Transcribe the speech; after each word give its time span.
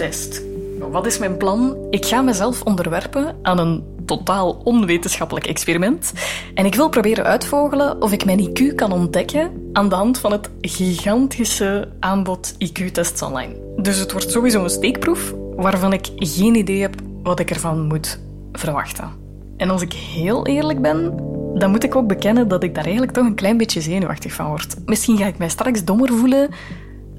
IQ-test. 0.00 0.42
Wat 0.90 1.06
is 1.06 1.18
mijn 1.18 1.36
plan? 1.36 1.76
Ik 1.90 2.06
ga 2.06 2.22
mezelf 2.22 2.62
onderwerpen 2.62 3.36
aan 3.42 3.58
een 3.58 3.84
totaal 4.06 4.60
onwetenschappelijk 4.64 5.46
experiment. 5.46 6.12
En 6.54 6.64
ik 6.64 6.74
wil 6.74 6.88
proberen 6.88 7.24
uitvogelen 7.24 8.02
of 8.02 8.12
ik 8.12 8.24
mijn 8.24 8.48
IQ 8.48 8.74
kan 8.74 8.92
ontdekken 8.92 9.70
aan 9.72 9.88
de 9.88 9.94
hand 9.94 10.18
van 10.18 10.32
het 10.32 10.50
gigantische 10.60 11.88
aanbod 12.00 12.54
IQ-tests 12.58 13.22
online. 13.22 13.54
Dus 13.76 13.98
het 13.98 14.12
wordt 14.12 14.30
sowieso 14.30 14.62
een 14.62 14.70
steekproef 14.70 15.34
waarvan 15.56 15.92
ik 15.92 16.08
geen 16.16 16.54
idee 16.54 16.80
heb 16.80 16.94
wat 17.22 17.40
ik 17.40 17.50
ervan 17.50 17.86
moet 17.86 18.20
verwachten. 18.52 19.10
En 19.56 19.70
als 19.70 19.82
ik 19.82 19.92
heel 19.92 20.46
eerlijk 20.46 20.82
ben, 20.82 21.16
dan 21.54 21.70
moet 21.70 21.84
ik 21.84 21.96
ook 21.96 22.06
bekennen 22.06 22.48
dat 22.48 22.62
ik 22.62 22.74
daar 22.74 22.84
eigenlijk 22.84 23.12
toch 23.12 23.26
een 23.26 23.34
klein 23.34 23.56
beetje 23.56 23.80
zenuwachtig 23.80 24.32
van 24.32 24.46
word. 24.46 24.76
Misschien 24.86 25.16
ga 25.16 25.26
ik 25.26 25.38
mij 25.38 25.48
straks 25.48 25.84
dommer 25.84 26.08
voelen 26.08 26.48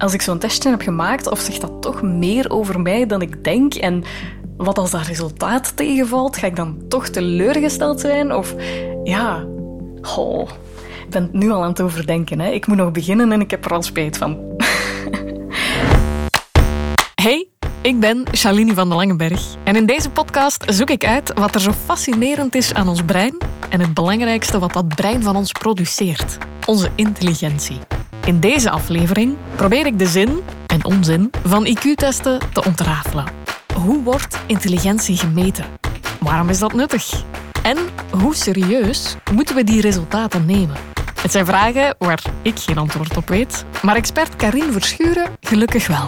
als 0.02 0.14
ik 0.14 0.22
zo'n 0.22 0.38
testje 0.38 0.70
heb 0.70 0.82
gemaakt, 0.82 1.30
of 1.30 1.40
zegt 1.40 1.62
dat 1.62 1.82
toch 1.82 2.02
meer 2.02 2.50
over 2.50 2.80
mij 2.80 3.05
dan 3.05 3.22
ik 3.22 3.44
denk? 3.44 3.73
En 3.73 4.04
wat 4.58 4.78
als 4.78 4.92
dat 4.92 5.02
resultaat 5.02 5.78
tegenvalt? 5.78 6.38
Ga 6.38 6.48
ik 6.48 6.55
dan 6.55 6.78
toch 6.88 7.08
teleurgesteld 7.08 8.00
zijn? 8.00 8.34
Of 8.36 8.56
ja, 9.04 9.45
oh, 10.18 10.50
ik 11.04 11.09
ben 11.09 11.23
het 11.23 11.34
nu 11.34 11.50
al 11.52 11.64
aan 11.64 11.70
het 11.70 11.82
overdenken. 11.82 12.40
Hè? 12.40 12.50
Ik 12.50 12.68
moet 12.68 12.78
nog 12.78 12.92
beginnen 12.92 13.32
en 13.32 13.42
ik 13.42 13.52
heb 13.52 13.66
er 13.66 13.73
al 13.73 13.82
spijt 13.82 14.18
van. 14.18 14.38
Hey, 17.22 17.48
ik 17.81 18.00
ben 18.00 18.23
Shalini 18.36 18.73
van 18.73 18.90
de 18.90 18.95
Langenberg. 18.95 19.56
En 19.64 19.76
in 19.76 19.86
deze 19.86 20.09
podcast 20.09 20.64
zoek 20.68 20.90
ik 20.90 21.06
uit 21.06 21.34
wat 21.34 21.56
er 21.56 21.62
zo 21.62 21.72
fascinerend 21.72 22.56
is 22.56 22.73
aan 22.73 22.88
ons 22.88 23.04
brein 23.04 23.38
en 23.70 23.80
het 23.80 23.94
belangrijkste 23.94 24.59
wat 24.59 24.73
dat 24.73 24.88
brein 24.88 25.23
van 25.23 25.36
ons 25.36 25.52
produceert: 25.52 26.38
onze 26.66 26.90
intelligentie. 26.95 27.78
In 28.25 28.39
deze 28.39 28.70
aflevering 28.70 29.36
probeer 29.55 29.86
ik 29.86 30.00
de 30.00 30.08
zin 30.08 30.39
en 30.67 30.86
onzin 30.86 31.30
van 31.44 31.66
IQ-testen 31.66 32.39
te 32.53 32.63
ontrafelen. 32.63 33.25
Hoe 33.73 34.03
wordt 34.03 34.38
intelligentie 34.45 35.17
gemeten? 35.17 35.66
Waarom 36.19 36.50
is 36.50 36.59
dat 36.59 36.73
nuttig? 36.73 37.23
En 37.63 37.78
hoe 38.11 38.36
serieus 38.36 39.16
moeten 39.33 39.55
we 39.55 39.63
die 39.63 39.81
resultaten 39.81 40.45
nemen? 40.45 40.75
Het 41.22 41.31
zijn 41.31 41.45
vragen 41.45 41.95
waar 41.97 42.23
ik 42.41 42.59
geen 42.59 42.78
antwoord 42.78 43.17
op 43.17 43.28
weet, 43.28 43.66
maar 43.81 43.95
expert 43.95 44.35
Karin 44.35 44.72
Verschuren 44.72 45.31
gelukkig 45.39 45.88
wel. 45.88 46.08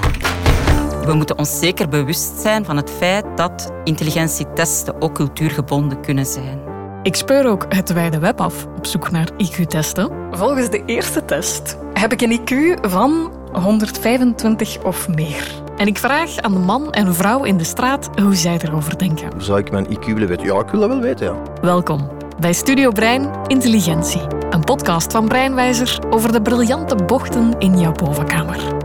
We 1.06 1.14
moeten 1.14 1.38
ons 1.38 1.60
zeker 1.60 1.90
bewust 1.90 2.40
zijn 2.42 2.66
van 2.66 2.78
het 2.78 2.90
feit 2.90 3.26
dat 3.36 3.72
intelligentietesten 3.84 5.02
ook 5.02 5.14
cultuurgebonden 5.14 6.02
kunnen 6.02 6.26
zijn. 6.26 6.63
Ik 7.04 7.16
speur 7.16 7.48
ook 7.48 7.66
het 7.70 7.94
wijde 7.94 8.20
web 8.20 8.42
af 8.42 8.66
op 8.78 8.86
zoek 8.86 9.12
naar 9.12 9.30
IQ-testen. 9.38 10.12
Volgens 10.32 10.70
de 10.70 10.84
eerste 10.86 11.26
test 11.26 11.78
heb 11.94 12.12
ik 12.12 12.22
een 12.22 12.40
IQ 12.40 12.80
van 12.90 13.32
125 13.52 14.84
of 14.84 15.08
meer. 15.08 15.62
En 15.78 15.88
ik 15.88 15.98
vraag 15.98 16.38
aan 16.38 16.54
de 16.54 16.60
man 16.60 16.92
en 16.92 17.16
vrouw 17.16 17.44
in 17.44 17.58
de 17.58 17.64
straat 17.64 18.10
hoe 18.22 18.36
zij 18.36 18.60
erover 18.62 18.98
denken. 18.98 19.42
Zou 19.42 19.60
ik 19.60 19.72
mijn 19.72 19.88
IQ 19.88 20.06
willen 20.06 20.28
weten? 20.28 20.46
Ja, 20.46 20.60
ik 20.60 20.70
wil 20.70 20.80
dat 20.80 20.90
wel 20.90 21.00
weten, 21.00 21.26
ja. 21.26 21.42
Welkom 21.62 22.10
bij 22.40 22.54
Studio 22.54 22.92
Brein 22.92 23.30
Intelligentie. 23.48 24.22
Een 24.50 24.64
podcast 24.64 25.12
van 25.12 25.28
Breinwijzer 25.28 26.00
over 26.10 26.32
de 26.32 26.42
briljante 26.42 26.96
bochten 26.96 27.56
in 27.60 27.80
jouw 27.80 27.92
bovenkamer. 27.92 28.83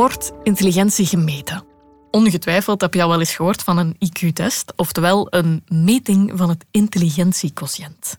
Wordt 0.00 0.32
intelligentie 0.42 1.06
gemeten? 1.06 1.64
Ongetwijfeld 2.10 2.80
heb 2.80 2.94
je 2.94 3.02
al 3.02 3.08
wel 3.08 3.18
eens 3.18 3.34
gehoord 3.34 3.62
van 3.62 3.78
een 3.78 3.96
IQ-test, 3.98 4.72
oftewel 4.76 5.26
een 5.30 5.62
meting 5.66 6.32
van 6.34 6.48
het 6.48 6.64
intelligentiequotient. 6.70 8.18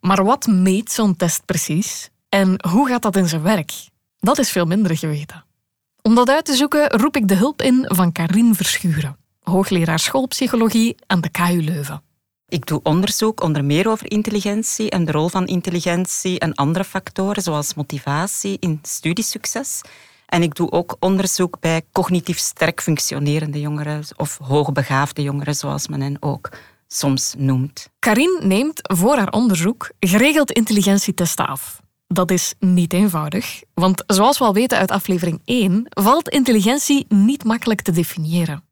Maar 0.00 0.24
wat 0.24 0.46
meet 0.46 0.92
zo'n 0.92 1.16
test 1.16 1.44
precies 1.44 2.10
en 2.28 2.66
hoe 2.68 2.88
gaat 2.88 3.02
dat 3.02 3.16
in 3.16 3.28
zijn 3.28 3.42
werk? 3.42 3.72
Dat 4.18 4.38
is 4.38 4.50
veel 4.50 4.64
minder 4.64 4.96
geweten. 4.96 5.44
Om 6.02 6.14
dat 6.14 6.28
uit 6.28 6.44
te 6.44 6.54
zoeken 6.54 6.90
roep 6.90 7.16
ik 7.16 7.28
de 7.28 7.34
hulp 7.34 7.62
in 7.62 7.84
van 7.88 8.12
Karin 8.12 8.54
Verschuren, 8.54 9.16
hoogleraar 9.40 9.98
schoolpsychologie 9.98 10.96
aan 11.06 11.20
de 11.20 11.28
KU 11.28 11.62
Leuven. 11.62 12.02
Ik 12.48 12.66
doe 12.66 12.80
onderzoek 12.82 13.42
onder 13.42 13.64
meer 13.64 13.88
over 13.88 14.10
intelligentie 14.10 14.90
en 14.90 15.04
de 15.04 15.12
rol 15.12 15.28
van 15.28 15.46
intelligentie 15.46 16.38
en 16.38 16.54
andere 16.54 16.84
factoren 16.84 17.42
zoals 17.42 17.74
motivatie 17.74 18.56
in 18.60 18.78
studiesucces. 18.82 19.80
En 20.26 20.42
ik 20.42 20.54
doe 20.54 20.70
ook 20.70 20.96
onderzoek 21.00 21.60
bij 21.60 21.82
cognitief 21.92 22.38
sterk 22.38 22.82
functionerende 22.82 23.60
jongeren 23.60 24.04
of 24.16 24.38
hoogbegaafde 24.38 25.22
jongeren, 25.22 25.54
zoals 25.54 25.88
men 25.88 26.00
hen 26.00 26.16
ook 26.20 26.50
soms 26.86 27.34
noemt. 27.38 27.88
Karin 27.98 28.40
neemt 28.42 28.80
voor 28.82 29.16
haar 29.16 29.30
onderzoek 29.30 29.90
geregeld 30.00 30.50
intelligentietesten 30.50 31.46
af. 31.46 31.80
Dat 32.06 32.30
is 32.30 32.54
niet 32.58 32.92
eenvoudig, 32.92 33.62
want 33.74 34.04
zoals 34.06 34.38
we 34.38 34.44
al 34.44 34.52
weten 34.52 34.78
uit 34.78 34.90
aflevering 34.90 35.40
1, 35.44 35.86
valt 35.88 36.28
intelligentie 36.28 37.06
niet 37.08 37.44
makkelijk 37.44 37.80
te 37.80 37.92
definiëren. 37.92 38.64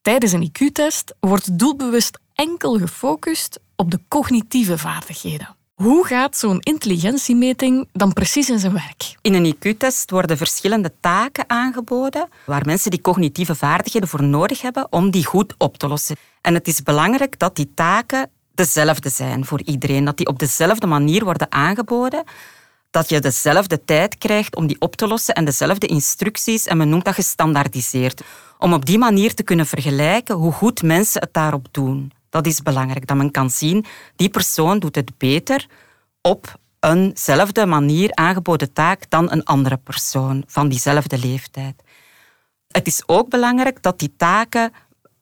Tijdens 0.00 0.32
een 0.32 0.50
IQ-test 0.50 1.14
wordt 1.20 1.58
doelbewust 1.58 2.18
enkel 2.34 2.78
gefocust 2.78 3.60
op 3.76 3.90
de 3.90 4.00
cognitieve 4.08 4.78
vaardigheden. 4.78 5.56
Hoe 5.82 6.06
gaat 6.06 6.36
zo'n 6.36 6.60
intelligentiemeting 6.60 7.88
dan 7.92 8.12
precies 8.12 8.50
in 8.50 8.58
zijn 8.58 8.72
werk? 8.72 9.16
In 9.20 9.34
een 9.34 9.54
IQ-test 9.54 10.10
worden 10.10 10.36
verschillende 10.36 10.92
taken 11.00 11.44
aangeboden 11.46 12.28
waar 12.46 12.62
mensen 12.64 12.90
die 12.90 13.00
cognitieve 13.00 13.54
vaardigheden 13.54 14.08
voor 14.08 14.22
nodig 14.22 14.60
hebben 14.60 14.86
om 14.90 15.10
die 15.10 15.24
goed 15.24 15.54
op 15.58 15.78
te 15.78 15.88
lossen. 15.88 16.16
En 16.40 16.54
het 16.54 16.68
is 16.68 16.82
belangrijk 16.82 17.38
dat 17.38 17.56
die 17.56 17.72
taken 17.74 18.30
dezelfde 18.54 19.08
zijn 19.08 19.44
voor 19.44 19.62
iedereen, 19.62 20.04
dat 20.04 20.16
die 20.16 20.26
op 20.26 20.38
dezelfde 20.38 20.86
manier 20.86 21.24
worden 21.24 21.52
aangeboden, 21.52 22.24
dat 22.90 23.08
je 23.08 23.20
dezelfde 23.20 23.84
tijd 23.84 24.18
krijgt 24.18 24.56
om 24.56 24.66
die 24.66 24.80
op 24.80 24.96
te 24.96 25.06
lossen 25.06 25.34
en 25.34 25.44
dezelfde 25.44 25.86
instructies, 25.86 26.66
en 26.66 26.76
men 26.76 26.88
noemt 26.88 27.04
dat 27.04 27.14
gestandaardiseerd, 27.14 28.22
om 28.58 28.72
op 28.72 28.86
die 28.86 28.98
manier 28.98 29.34
te 29.34 29.42
kunnen 29.42 29.66
vergelijken 29.66 30.34
hoe 30.34 30.52
goed 30.52 30.82
mensen 30.82 31.20
het 31.20 31.32
daarop 31.32 31.66
doen. 31.70 32.12
Dat 32.32 32.46
is 32.46 32.62
belangrijk, 32.62 33.06
dat 33.06 33.16
men 33.16 33.30
kan 33.30 33.50
zien, 33.50 33.84
die 34.16 34.28
persoon 34.28 34.78
doet 34.78 34.94
het 34.94 35.18
beter 35.18 35.66
op 36.20 36.54
eenzelfde 36.80 37.66
manier 37.66 38.14
aangeboden 38.14 38.72
taak 38.72 39.10
dan 39.10 39.32
een 39.32 39.44
andere 39.44 39.76
persoon 39.76 40.44
van 40.46 40.68
diezelfde 40.68 41.18
leeftijd. 41.18 41.82
Het 42.68 42.86
is 42.86 43.02
ook 43.06 43.28
belangrijk 43.28 43.82
dat 43.82 43.98
die 43.98 44.14
taken 44.16 44.72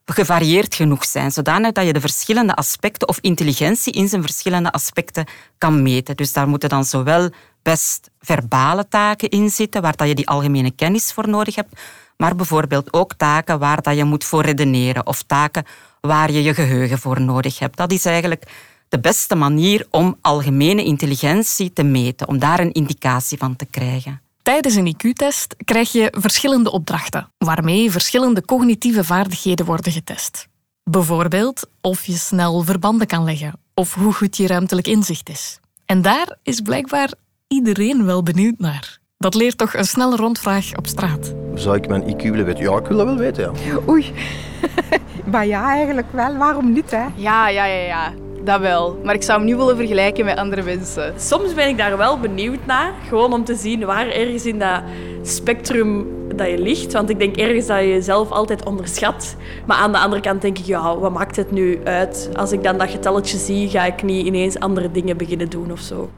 gevarieerd 0.04 0.74
genoeg 0.74 1.04
zijn, 1.04 1.30
zodanig 1.30 1.72
dat 1.72 1.86
je 1.86 1.92
de 1.92 2.00
verschillende 2.00 2.54
aspecten 2.54 3.08
of 3.08 3.18
intelligentie 3.20 3.92
in 3.92 4.08
zijn 4.08 4.22
verschillende 4.22 4.72
aspecten 4.72 5.26
kan 5.58 5.82
meten. 5.82 6.16
Dus 6.16 6.32
daar 6.32 6.48
moeten 6.48 6.68
dan 6.68 6.84
zowel 6.84 7.30
best 7.62 8.10
verbale 8.20 8.88
taken 8.88 9.28
in 9.28 9.50
zitten, 9.50 9.82
waar 9.82 9.96
dat 9.96 10.08
je 10.08 10.14
die 10.14 10.28
algemene 10.28 10.70
kennis 10.70 11.12
voor 11.12 11.28
nodig 11.28 11.54
hebt, 11.54 11.80
maar 12.16 12.36
bijvoorbeeld 12.36 12.92
ook 12.92 13.14
taken 13.14 13.58
waar 13.58 13.82
dat 13.82 13.96
je 13.96 14.04
moet 14.04 14.24
voor 14.24 14.42
redeneren 14.42 15.06
of 15.06 15.22
taken 15.22 15.64
waar 16.00 16.32
je 16.32 16.42
je 16.42 16.54
geheugen 16.54 16.98
voor 16.98 17.20
nodig 17.20 17.58
hebt. 17.58 17.76
Dat 17.76 17.92
is 17.92 18.04
eigenlijk 18.04 18.44
de 18.88 19.00
beste 19.00 19.34
manier 19.34 19.86
om 19.90 20.16
algemene 20.20 20.84
intelligentie 20.84 21.72
te 21.72 21.82
meten, 21.82 22.28
om 22.28 22.38
daar 22.38 22.60
een 22.60 22.72
indicatie 22.72 23.38
van 23.38 23.56
te 23.56 23.66
krijgen. 23.66 24.20
Tijdens 24.42 24.74
een 24.74 24.94
IQ-test 24.94 25.54
krijg 25.64 25.92
je 25.92 26.12
verschillende 26.18 26.72
opdrachten, 26.72 27.30
waarmee 27.38 27.90
verschillende 27.90 28.44
cognitieve 28.44 29.04
vaardigheden 29.04 29.66
worden 29.66 29.92
getest. 29.92 30.48
Bijvoorbeeld 30.84 31.66
of 31.80 32.04
je 32.04 32.16
snel 32.16 32.62
verbanden 32.62 33.06
kan 33.06 33.24
leggen 33.24 33.52
of 33.74 33.94
hoe 33.94 34.12
goed 34.12 34.36
je 34.36 34.46
ruimtelijk 34.46 34.86
inzicht 34.86 35.28
is. 35.28 35.58
En 35.84 36.02
daar 36.02 36.36
is 36.42 36.60
blijkbaar 36.60 37.12
iedereen 37.48 38.04
wel 38.04 38.22
benieuwd 38.22 38.58
naar. 38.58 38.99
Dat 39.24 39.34
leert 39.34 39.58
toch 39.58 39.74
een 39.74 39.84
snelle 39.84 40.16
rondvraag 40.16 40.76
op 40.76 40.86
straat. 40.86 41.34
Zou 41.54 41.76
ik 41.76 41.88
mijn 41.88 42.02
IQ 42.02 42.22
willen 42.22 42.44
weten? 42.44 42.62
Ja, 42.62 42.76
ik 42.76 42.86
wil 42.86 42.96
dat 42.96 43.06
wel 43.06 43.16
weten, 43.16 43.52
ja. 43.64 43.78
Oei. 43.88 44.12
maar 45.32 45.46
ja, 45.46 45.70
eigenlijk 45.70 46.06
wel. 46.10 46.36
Waarom 46.36 46.72
niet, 46.72 46.90
hè? 46.90 47.06
Ja, 47.14 47.48
ja, 47.48 47.64
ja, 47.64 47.84
ja. 47.84 48.12
Dat 48.44 48.60
wel. 48.60 49.00
Maar 49.04 49.14
ik 49.14 49.22
zou 49.22 49.38
hem 49.38 49.46
niet 49.46 49.56
willen 49.56 49.76
vergelijken 49.76 50.24
met 50.24 50.38
andere 50.38 50.62
mensen. 50.62 51.14
Soms 51.16 51.54
ben 51.54 51.68
ik 51.68 51.78
daar 51.78 51.96
wel 51.96 52.18
benieuwd 52.18 52.66
naar. 52.66 52.92
Gewoon 53.08 53.32
om 53.32 53.44
te 53.44 53.54
zien 53.54 53.84
waar 53.84 54.08
ergens 54.08 54.46
in 54.46 54.58
dat 54.58 54.82
spectrum 55.22 56.06
dat 56.36 56.50
je 56.50 56.58
ligt. 56.58 56.92
Want 56.92 57.10
ik 57.10 57.18
denk 57.18 57.36
ergens 57.36 57.66
dat 57.66 57.78
je 57.78 57.88
jezelf 57.88 58.30
altijd 58.30 58.64
onderschat. 58.64 59.36
Maar 59.66 59.76
aan 59.76 59.92
de 59.92 59.98
andere 59.98 60.22
kant 60.22 60.42
denk 60.42 60.58
ik, 60.58 60.64
ja, 60.64 60.98
wat 60.98 61.12
maakt 61.12 61.36
het 61.36 61.50
nu 61.50 61.80
uit? 61.84 62.30
Als 62.36 62.52
ik 62.52 62.62
dan 62.62 62.78
dat 62.78 62.90
getelletje 62.90 63.38
zie, 63.38 63.68
ga 63.68 63.84
ik 63.84 64.02
niet 64.02 64.26
ineens 64.26 64.58
andere 64.58 64.90
dingen 64.90 65.16
beginnen 65.16 65.50
doen 65.50 65.72
of 65.72 65.80
zo. 65.80 66.10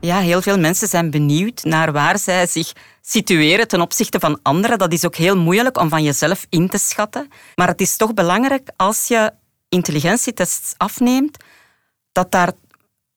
Ja, 0.00 0.20
heel 0.20 0.42
veel 0.42 0.58
mensen 0.58 0.88
zijn 0.88 1.10
benieuwd 1.10 1.64
naar 1.64 1.92
waar 1.92 2.18
zij 2.18 2.46
zich 2.46 2.72
situeren 3.00 3.68
ten 3.68 3.80
opzichte 3.80 4.20
van 4.20 4.38
anderen. 4.42 4.78
Dat 4.78 4.92
is 4.92 5.04
ook 5.06 5.16
heel 5.16 5.36
moeilijk 5.36 5.78
om 5.78 5.88
van 5.88 6.02
jezelf 6.02 6.46
in 6.48 6.68
te 6.68 6.78
schatten. 6.78 7.28
Maar 7.54 7.68
het 7.68 7.80
is 7.80 7.96
toch 7.96 8.14
belangrijk 8.14 8.70
als 8.76 9.08
je 9.08 9.32
intelligentietests 9.68 10.74
afneemt, 10.76 11.44
dat 12.12 12.30
daar 12.30 12.52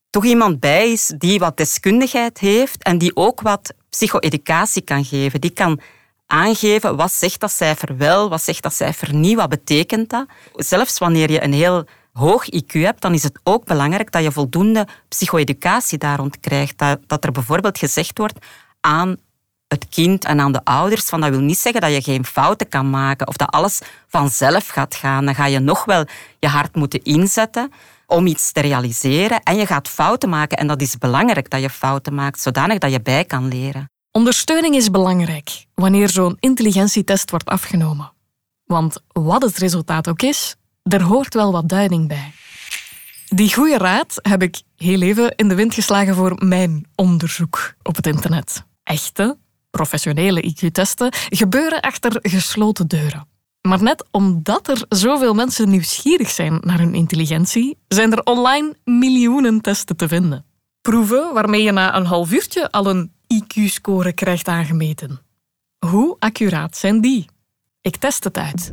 toch 0.10 0.26
iemand 0.26 0.60
bij 0.60 0.92
is 0.92 1.14
die 1.18 1.40
wat 1.40 1.58
deskundigheid 1.58 2.38
heeft 2.40 2.84
en 2.84 2.98
die 2.98 3.16
ook 3.16 3.42
wat 3.42 3.74
psycho-educatie 3.90 4.82
kan 4.82 5.06
geven. 5.06 5.42
Die 5.42 5.54
kan 5.54 5.80
aangeven 6.26 6.96
wat 6.96 7.12
zegt 7.12 7.40
dat 7.40 7.52
cijfer 7.52 7.98
wel, 7.98 8.30
wat 8.30 8.42
zegt 8.42 8.64
dat 8.64 8.74
cijfer 8.74 9.14
niet, 9.14 9.36
wat 9.36 9.50
betekent 9.50 10.10
dat. 10.10 10.26
Zelfs 10.54 10.98
wanneer 10.98 11.32
je 11.32 11.44
een 11.44 11.54
heel 11.54 11.86
hoog 12.14 12.46
IQ 12.56 12.72
hebt, 12.72 13.02
dan 13.02 13.14
is 13.14 13.24
het 13.24 13.40
ook 13.44 13.66
belangrijk 13.66 14.12
dat 14.12 14.24
je 14.24 14.32
voldoende 14.32 14.88
psycho-educatie 15.08 15.98
daar 15.98 16.20
krijgt. 16.40 16.78
Dat, 16.78 17.00
dat 17.08 17.24
er 17.24 17.32
bijvoorbeeld 17.32 17.78
gezegd 17.78 18.18
wordt 18.18 18.46
aan 18.80 19.18
het 19.68 19.90
kind 19.90 20.26
en 20.26 20.40
aan 20.40 20.52
de 20.52 20.64
ouders 20.64 21.06
van 21.06 21.22
dat 21.22 21.30
wil 21.30 21.40
niet 21.40 21.58
zeggen 21.58 21.82
dat 21.82 21.94
je 21.94 22.02
geen 22.02 22.26
fouten 22.26 22.70
kan 22.70 22.90
maken 22.90 23.28
of 23.28 23.36
dat 23.36 23.50
alles 23.50 23.82
vanzelf 24.08 24.68
gaat 24.68 24.96
gaan. 24.96 25.26
Dan 25.26 25.36
ga 25.36 25.46
je 25.46 25.60
nog 25.60 25.86
wel 25.86 26.06
je 26.40 26.48
hart 26.48 26.76
moeten 26.76 27.04
inzetten 27.04 27.72
om 28.08 28.26
iets 28.26 28.52
te 28.52 28.62
realiseren 28.62 29.44
en 29.44 29.56
je 29.56 29.66
gaat 29.66 29.88
fouten 29.88 30.30
maken 30.30 30.58
en 30.58 30.68
dat 30.68 30.82
is 30.82 30.98
belangrijk 30.98 31.50
dat 31.50 31.62
je 31.62 31.70
fouten 31.70 32.14
maakt, 32.14 32.40
zodanig 32.40 32.78
dat 32.78 32.92
je 32.92 33.02
bij 33.02 33.26
kan 33.26 33.48
leren. 33.48 33.90
Ondersteuning 34.12 34.76
is 34.76 34.90
belangrijk 34.90 35.66
wanneer 35.74 36.10
zo'n 36.10 36.38
intelligentietest 36.40 37.30
wordt 37.30 37.50
afgenomen. 37.50 38.12
Want 38.66 39.02
wat 39.08 39.42
het 39.42 39.58
resultaat 39.58 40.10
ook 40.10 40.22
is, 40.22 40.56
er 40.84 41.02
hoort 41.02 41.34
wel 41.34 41.52
wat 41.52 41.70
duiding 41.70 42.08
bij. 42.08 42.32
Die 43.28 43.54
goede 43.54 43.78
raad 43.78 44.20
heb 44.22 44.42
ik 44.42 44.62
heel 44.76 45.02
even 45.02 45.36
in 45.36 45.48
de 45.48 45.56
wind 45.56 45.74
geslagen 45.74 46.16
voor 46.16 46.46
mijn 46.46 46.86
onderzoek 46.96 47.74
op 47.84 47.96
het 47.96 48.08
internet. 48.08 48.64
Echte, 48.84 49.38
professionele 49.70 50.42
IQ-testen 50.42 51.14
gebeuren 51.30 51.80
achter 51.80 52.20
gesloten 52.22 52.88
deuren. 52.88 53.28
Maar 53.62 53.84
net 53.84 54.06
omdat 54.12 54.68
er 54.68 54.86
zoveel 54.90 55.34
mensen 55.34 55.70
nieuwsgierig 55.70 56.30
zijn 56.30 56.60
naar 56.62 56.80
hun 56.80 56.96
intelligentie, 56.96 57.78
zijn 57.88 58.12
er 58.12 58.24
online 58.24 58.76
miljoenen 58.84 59.62
testen 59.62 59.96
te 59.96 60.08
vinden. 60.08 60.46
Proeven 60.82 61.34
waarmee 61.34 61.64
je 61.64 61.72
na 61.72 61.96
een 61.96 62.06
half 62.06 62.32
uurtje 62.32 62.72
al 62.72 62.86
een 62.86 63.12
IQ-score 63.28 64.14
krijgt 64.14 64.48
aangemeten. 64.48 65.20
Hoe 65.86 66.16
accuraat 66.20 66.78
zijn 66.78 67.02
die? 67.02 67.26
Ik 67.82 67.96
test 67.96 68.24
het 68.24 68.38
uit. 68.38 68.72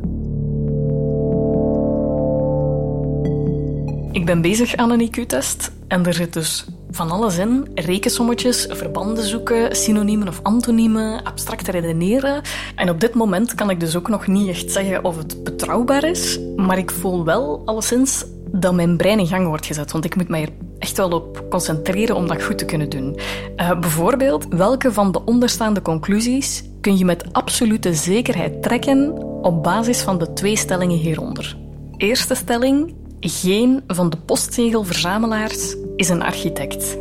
Ik 4.11 4.25
ben 4.25 4.41
bezig 4.41 4.75
aan 4.75 4.91
een 4.91 5.09
IQ-test 5.09 5.71
en 5.87 6.05
er 6.05 6.13
zit 6.13 6.33
dus 6.33 6.65
van 6.91 7.11
alles 7.11 7.37
in. 7.37 7.67
Rekensommetjes, 7.75 8.67
verbanden 8.69 9.23
zoeken, 9.23 9.75
synoniemen 9.75 10.27
of 10.27 10.39
antoniemen, 10.43 11.23
abstract 11.23 11.67
redeneren. 11.67 12.41
En 12.75 12.89
op 12.89 12.99
dit 12.99 13.13
moment 13.13 13.55
kan 13.55 13.69
ik 13.69 13.79
dus 13.79 13.95
ook 13.95 14.09
nog 14.09 14.27
niet 14.27 14.47
echt 14.47 14.71
zeggen 14.71 15.03
of 15.03 15.17
het 15.17 15.43
betrouwbaar 15.43 16.03
is, 16.03 16.39
maar 16.55 16.77
ik 16.77 16.91
voel 16.91 17.25
wel 17.25 17.61
alleszins 17.65 18.25
dat 18.51 18.73
mijn 18.73 18.97
brein 18.97 19.19
in 19.19 19.27
gang 19.27 19.47
wordt 19.47 19.65
gezet, 19.65 19.91
want 19.91 20.05
ik 20.05 20.15
moet 20.15 20.27
mij 20.27 20.41
er 20.41 20.49
echt 20.79 20.97
wel 20.97 21.09
op 21.09 21.45
concentreren 21.49 22.15
om 22.15 22.27
dat 22.27 22.43
goed 22.43 22.57
te 22.57 22.65
kunnen 22.65 22.89
doen. 22.89 23.19
Uh, 23.57 23.79
bijvoorbeeld, 23.79 24.47
welke 24.49 24.93
van 24.93 25.11
de 25.11 25.25
onderstaande 25.25 25.81
conclusies 25.81 26.63
kun 26.81 26.97
je 26.97 27.05
met 27.05 27.33
absolute 27.33 27.93
zekerheid 27.93 28.63
trekken 28.63 29.11
op 29.41 29.63
basis 29.63 30.01
van 30.01 30.17
de 30.17 30.33
twee 30.33 30.55
stellingen 30.55 30.97
hieronder? 30.97 31.57
Eerste 31.97 32.35
stelling, 32.35 32.93
geen 33.19 33.83
van 33.87 34.09
de 34.09 34.17
postzegelverzamelaars 34.17 35.75
is 35.95 36.09
een 36.09 36.21
architect. 36.21 36.97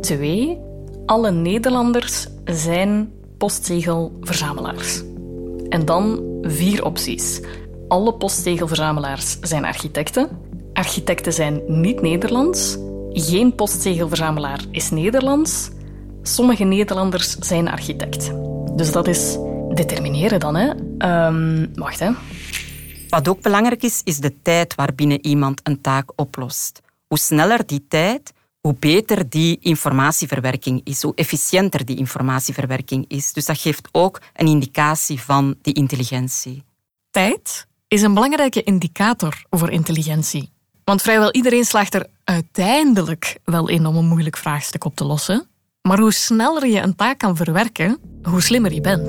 2. 0.00 0.58
Alle 1.06 1.30
Nederlanders 1.30 2.26
zijn 2.44 3.12
postzegelverzamelaars. 3.38 5.02
En 5.68 5.84
dan 5.84 6.22
vier 6.42 6.84
opties. 6.84 7.40
Alle 7.88 8.14
postzegelverzamelaars 8.14 9.38
zijn 9.40 9.64
architecten. 9.64 10.28
Architecten 10.72 11.32
zijn 11.32 11.60
niet 11.66 12.02
Nederlands. 12.02 12.78
Geen 13.12 13.54
postzegelverzamelaar 13.54 14.60
is 14.70 14.90
Nederlands. 14.90 15.70
Sommige 16.22 16.64
Nederlanders 16.64 17.36
zijn 17.36 17.68
architect. 17.68 18.32
Dus 18.76 18.92
dat 18.92 19.06
is 19.06 19.38
determineren 19.74 20.40
dan, 20.40 20.56
hè. 20.56 20.70
Um, 21.26 21.70
wacht, 21.74 22.00
hè. 22.00 22.10
Wat 23.08 23.28
ook 23.28 23.40
belangrijk 23.42 23.82
is, 23.82 24.00
is 24.04 24.18
de 24.18 24.42
tijd 24.42 24.74
waarbinnen 24.74 25.26
iemand 25.26 25.60
een 25.62 25.80
taak 25.80 26.12
oplost. 26.16 26.80
Hoe 27.06 27.18
sneller 27.18 27.66
die 27.66 27.84
tijd, 27.88 28.32
hoe 28.60 28.74
beter 28.78 29.28
die 29.28 29.58
informatieverwerking 29.60 30.80
is, 30.84 31.02
hoe 31.02 31.14
efficiënter 31.14 31.84
die 31.84 31.96
informatieverwerking 31.96 33.04
is. 33.08 33.32
Dus 33.32 33.44
dat 33.44 33.58
geeft 33.58 33.88
ook 33.92 34.20
een 34.34 34.46
indicatie 34.46 35.20
van 35.20 35.56
die 35.62 35.74
intelligentie. 35.74 36.64
Tijd 37.10 37.66
is 37.88 38.02
een 38.02 38.14
belangrijke 38.14 38.62
indicator 38.62 39.42
voor 39.50 39.70
intelligentie. 39.70 40.50
Want 40.84 41.02
vrijwel 41.02 41.32
iedereen 41.32 41.64
slaagt 41.64 41.94
er 41.94 42.06
uiteindelijk 42.24 43.38
wel 43.44 43.68
in 43.68 43.86
om 43.86 43.96
een 43.96 44.08
moeilijk 44.08 44.36
vraagstuk 44.36 44.84
op 44.84 44.96
te 44.96 45.04
lossen. 45.04 45.48
Maar 45.82 45.98
hoe 45.98 46.12
sneller 46.12 46.66
je 46.66 46.80
een 46.80 46.96
taak 46.96 47.18
kan 47.18 47.36
verwerken, 47.36 47.98
hoe 48.22 48.40
slimmer 48.40 48.72
je 48.72 48.80
bent. 48.80 49.08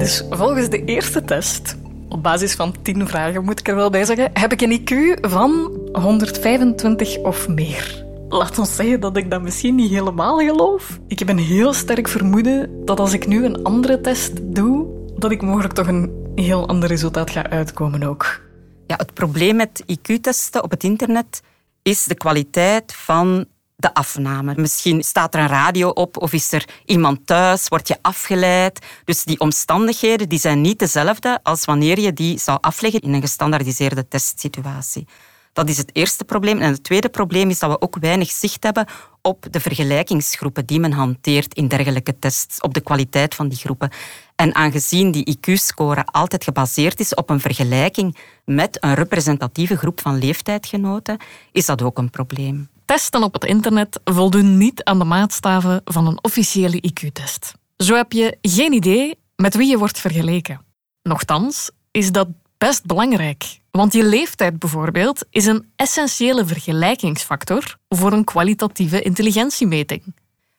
Dus 0.00 0.24
volgens 0.30 0.68
de 0.68 0.84
eerste 0.84 1.24
test 1.24 1.76
op 2.12 2.22
basis 2.22 2.54
van 2.54 2.74
10 2.82 3.08
vragen, 3.08 3.44
moet 3.44 3.60
ik 3.60 3.68
er 3.68 3.74
wel 3.74 3.90
bij 3.90 4.04
zeggen, 4.04 4.30
heb 4.32 4.52
ik 4.52 4.60
een 4.60 4.80
IQ 4.80 5.20
van 5.20 5.80
125 5.92 7.18
of 7.18 7.48
meer. 7.48 8.04
Laat 8.28 8.58
ons 8.58 8.76
zeggen 8.76 9.00
dat 9.00 9.16
ik 9.16 9.30
dat 9.30 9.42
misschien 9.42 9.74
niet 9.74 9.90
helemaal 9.90 10.38
geloof. 10.38 10.98
Ik 11.06 11.18
heb 11.18 11.28
een 11.28 11.38
heel 11.38 11.72
sterk 11.72 12.08
vermoeden 12.08 12.84
dat 12.84 13.00
als 13.00 13.12
ik 13.12 13.26
nu 13.26 13.44
een 13.44 13.62
andere 13.62 14.00
test 14.00 14.32
doe, 14.54 14.86
dat 15.18 15.30
ik 15.30 15.42
mogelijk 15.42 15.74
toch 15.74 15.86
een 15.86 16.12
heel 16.34 16.68
ander 16.68 16.88
resultaat 16.88 17.30
ga 17.30 17.50
uitkomen 17.50 18.02
ook. 18.02 18.40
Ja, 18.86 18.96
het 18.96 19.14
probleem 19.14 19.56
met 19.56 19.84
IQ-testen 19.86 20.62
op 20.62 20.70
het 20.70 20.84
internet 20.84 21.42
is 21.82 22.04
de 22.04 22.14
kwaliteit 22.14 22.94
van 22.94 23.44
de 23.82 23.94
afname. 23.94 24.54
Misschien 24.56 25.02
staat 25.02 25.34
er 25.34 25.40
een 25.40 25.48
radio 25.48 25.88
op 25.88 26.16
of 26.16 26.32
is 26.32 26.52
er 26.52 26.68
iemand 26.84 27.26
thuis, 27.26 27.68
word 27.68 27.88
je 27.88 27.98
afgeleid. 28.02 28.86
Dus 29.04 29.24
die 29.24 29.40
omstandigheden 29.40 30.28
die 30.28 30.38
zijn 30.38 30.60
niet 30.60 30.78
dezelfde 30.78 31.40
als 31.42 31.64
wanneer 31.64 32.00
je 32.00 32.12
die 32.12 32.38
zou 32.38 32.58
afleggen 32.60 33.00
in 33.00 33.12
een 33.12 33.20
gestandaardiseerde 33.20 34.08
testsituatie. 34.08 35.06
Dat 35.52 35.68
is 35.68 35.76
het 35.76 35.90
eerste 35.92 36.24
probleem. 36.24 36.58
En 36.58 36.70
het 36.70 36.84
tweede 36.84 37.08
probleem 37.08 37.50
is 37.50 37.58
dat 37.58 37.70
we 37.70 37.80
ook 37.80 37.96
weinig 38.00 38.30
zicht 38.30 38.62
hebben 38.62 38.86
op 39.22 39.46
de 39.50 39.60
vergelijkingsgroepen 39.60 40.66
die 40.66 40.80
men 40.80 40.92
hanteert 40.92 41.54
in 41.54 41.68
dergelijke 41.68 42.18
tests, 42.18 42.60
op 42.60 42.74
de 42.74 42.80
kwaliteit 42.80 43.34
van 43.34 43.48
die 43.48 43.58
groepen. 43.58 43.90
En 44.36 44.54
aangezien 44.54 45.10
die 45.10 45.36
IQ-score 45.36 46.04
altijd 46.04 46.44
gebaseerd 46.44 47.00
is 47.00 47.14
op 47.14 47.30
een 47.30 47.40
vergelijking 47.40 48.16
met 48.44 48.76
een 48.80 48.94
representatieve 48.94 49.76
groep 49.76 50.00
van 50.00 50.18
leeftijdgenoten, 50.18 51.16
is 51.52 51.66
dat 51.66 51.82
ook 51.82 51.98
een 51.98 52.10
probleem. 52.10 52.71
Testen 52.92 53.22
op 53.22 53.32
het 53.32 53.44
internet 53.44 54.00
voldoen 54.04 54.56
niet 54.56 54.84
aan 54.84 54.98
de 54.98 55.04
maatstaven 55.04 55.80
van 55.84 56.06
een 56.06 56.24
officiële 56.24 56.82
IQ-test. 56.90 57.52
Zo 57.76 57.94
heb 57.94 58.12
je 58.12 58.38
geen 58.42 58.72
idee 58.72 59.18
met 59.36 59.54
wie 59.54 59.68
je 59.68 59.78
wordt 59.78 59.98
vergeleken. 59.98 60.60
Nochtans 61.02 61.70
is 61.90 62.12
dat 62.12 62.28
best 62.58 62.84
belangrijk, 62.84 63.58
want 63.70 63.92
je 63.92 64.04
leeftijd 64.04 64.58
bijvoorbeeld 64.58 65.24
is 65.30 65.46
een 65.46 65.72
essentiële 65.76 66.46
vergelijkingsfactor 66.46 67.76
voor 67.88 68.12
een 68.12 68.24
kwalitatieve 68.24 69.02
intelligentiemeting. 69.02 70.02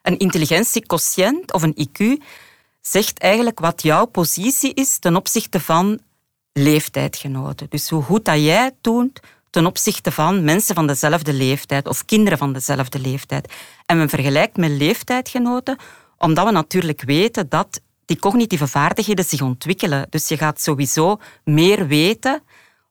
Een 0.02 0.18
intelligentiequotient 0.18 1.54
of 1.54 1.64
een 1.64 1.88
IQ 1.88 2.24
zegt 2.82 3.20
eigenlijk 3.20 3.60
wat 3.60 3.82
jouw 3.82 4.06
positie 4.06 4.74
is 4.74 4.98
ten 4.98 5.16
opzichte 5.16 5.60
van 5.60 6.00
leeftijdgenoten. 6.54 7.68
Dus 7.70 7.90
hoe 7.90 8.04
goed 8.04 8.26
dat 8.26 8.36
jij 8.36 8.64
het 8.64 8.76
doet 8.82 9.20
ten 9.54 9.66
opzichte 9.66 10.12
van 10.12 10.44
mensen 10.44 10.76
van 10.76 10.88
dezelfde 10.88 11.34
leeftijd 11.34 11.88
of 11.88 12.06
kinderen 12.06 12.38
van 12.38 12.54
dezelfde 12.54 13.00
leeftijd. 13.00 13.54
En 13.86 13.98
men 13.98 14.10
vergelijkt 14.10 14.58
met 14.58 14.72
leeftijdgenoten 14.72 15.78
omdat 16.18 16.46
we 16.46 16.52
natuurlijk 16.52 17.02
weten 17.02 17.50
dat 17.50 17.82
die 18.06 18.20
cognitieve 18.20 18.68
vaardigheden 18.68 19.26
zich 19.26 19.42
ontwikkelen. 19.42 20.08
Dus 20.10 20.28
je 20.28 20.38
gaat 20.38 20.62
sowieso 20.62 21.18
meer 21.44 21.88
weten 21.88 22.44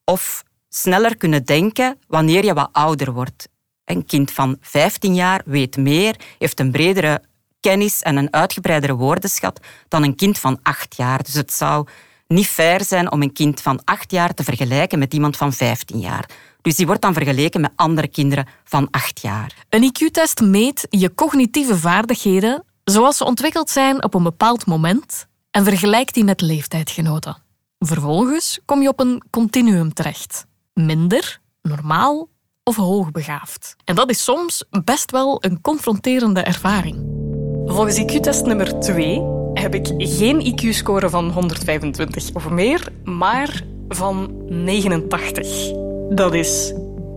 of 0.05 0.43
sneller 0.69 1.17
kunnen 1.17 1.45
denken 1.45 1.99
wanneer 2.07 2.45
je 2.45 2.55
wat 2.55 2.69
ouder 2.73 3.13
wordt. 3.13 3.49
Een 3.85 4.05
kind 4.05 4.31
van 4.31 4.57
15 4.61 5.15
jaar 5.15 5.43
weet 5.45 5.77
meer, 5.77 6.17
heeft 6.39 6.61
een 6.61 6.71
bredere 6.71 7.23
kennis 7.61 8.03
en 8.03 8.17
een 8.17 8.33
uitgebreidere 8.33 8.95
woordenschat 8.95 9.61
dan 9.89 10.03
een 10.03 10.17
kind 10.17 10.39
van 10.39 10.59
8 10.63 10.97
jaar. 10.97 11.23
Dus 11.23 11.35
het 11.35 11.53
zou 11.53 11.87
niet 12.27 12.47
fair 12.47 12.85
zijn 12.85 13.13
om 13.13 13.23
een 13.23 13.33
kind 13.33 13.61
van 13.61 13.81
8 13.85 14.11
jaar 14.11 14.35
te 14.35 14.45
vergelijken 14.45 14.99
met 14.99 15.15
iemand 15.15 15.37
van 15.37 15.53
15 15.53 15.99
jaar. 15.99 16.31
Dus 16.63 16.77
die 16.77 16.87
wordt 16.87 17.03
dan 17.03 17.13
vergeleken 17.13 17.61
met 17.61 17.73
andere 17.77 18.09
kinderen 18.09 18.47
van 18.65 18.89
8 18.91 19.21
jaar. 19.21 19.65
Een 19.69 19.93
IQ-test 19.93 20.41
meet 20.41 20.87
je 20.91 21.15
cognitieve 21.15 21.77
vaardigheden 21.77 22.65
zoals 22.85 23.17
ze 23.17 23.25
ontwikkeld 23.25 23.71
zijn 23.71 24.05
op 24.05 24.15
een 24.15 24.23
bepaald 24.23 24.67
moment 24.67 25.27
en 25.51 25.65
vergelijkt 25.65 26.15
die 26.15 26.25
met 26.25 26.41
leeftijdgenoten. 26.41 27.37
Vervolgens 27.79 28.61
kom 28.65 28.83
je 28.83 28.89
op 28.89 29.01
een 29.01 29.23
continuum 29.31 29.93
terecht. 29.93 30.47
Minder, 30.75 31.41
normaal 31.63 32.29
of 32.65 32.77
hoogbegaafd. 32.77 33.77
En 33.85 33.95
dat 33.95 34.11
is 34.11 34.25
soms 34.25 34.65
best 34.85 35.11
wel 35.11 35.45
een 35.45 35.61
confronterende 35.61 36.41
ervaring. 36.41 36.97
Volgens 37.67 37.99
IQ-test 38.01 38.45
nummer 38.45 38.81
2 38.81 39.23
heb 39.55 39.75
ik 39.75 39.87
geen 39.97 40.41
IQ-score 40.41 41.11
van 41.11 41.31
125 41.31 42.35
of 42.35 42.49
meer, 42.49 42.93
maar 43.05 43.63
van 43.89 44.43
89. 44.47 45.92
Dat 46.15 46.35
is 46.35 46.73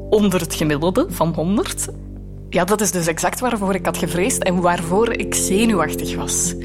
onder 0.09 0.39
het 0.39 0.55
gemiddelde 0.55 1.05
van 1.09 1.33
100. 1.33 1.87
Ja, 2.49 2.63
dat 2.63 2.81
is 2.81 2.91
dus 2.91 3.07
exact 3.07 3.39
waarvoor 3.39 3.73
ik 3.73 3.85
had 3.85 3.97
gevreesd 3.97 4.43
en 4.43 4.61
waarvoor 4.61 5.11
ik 5.11 5.35
zenuwachtig 5.35 6.15
was. 6.15 6.55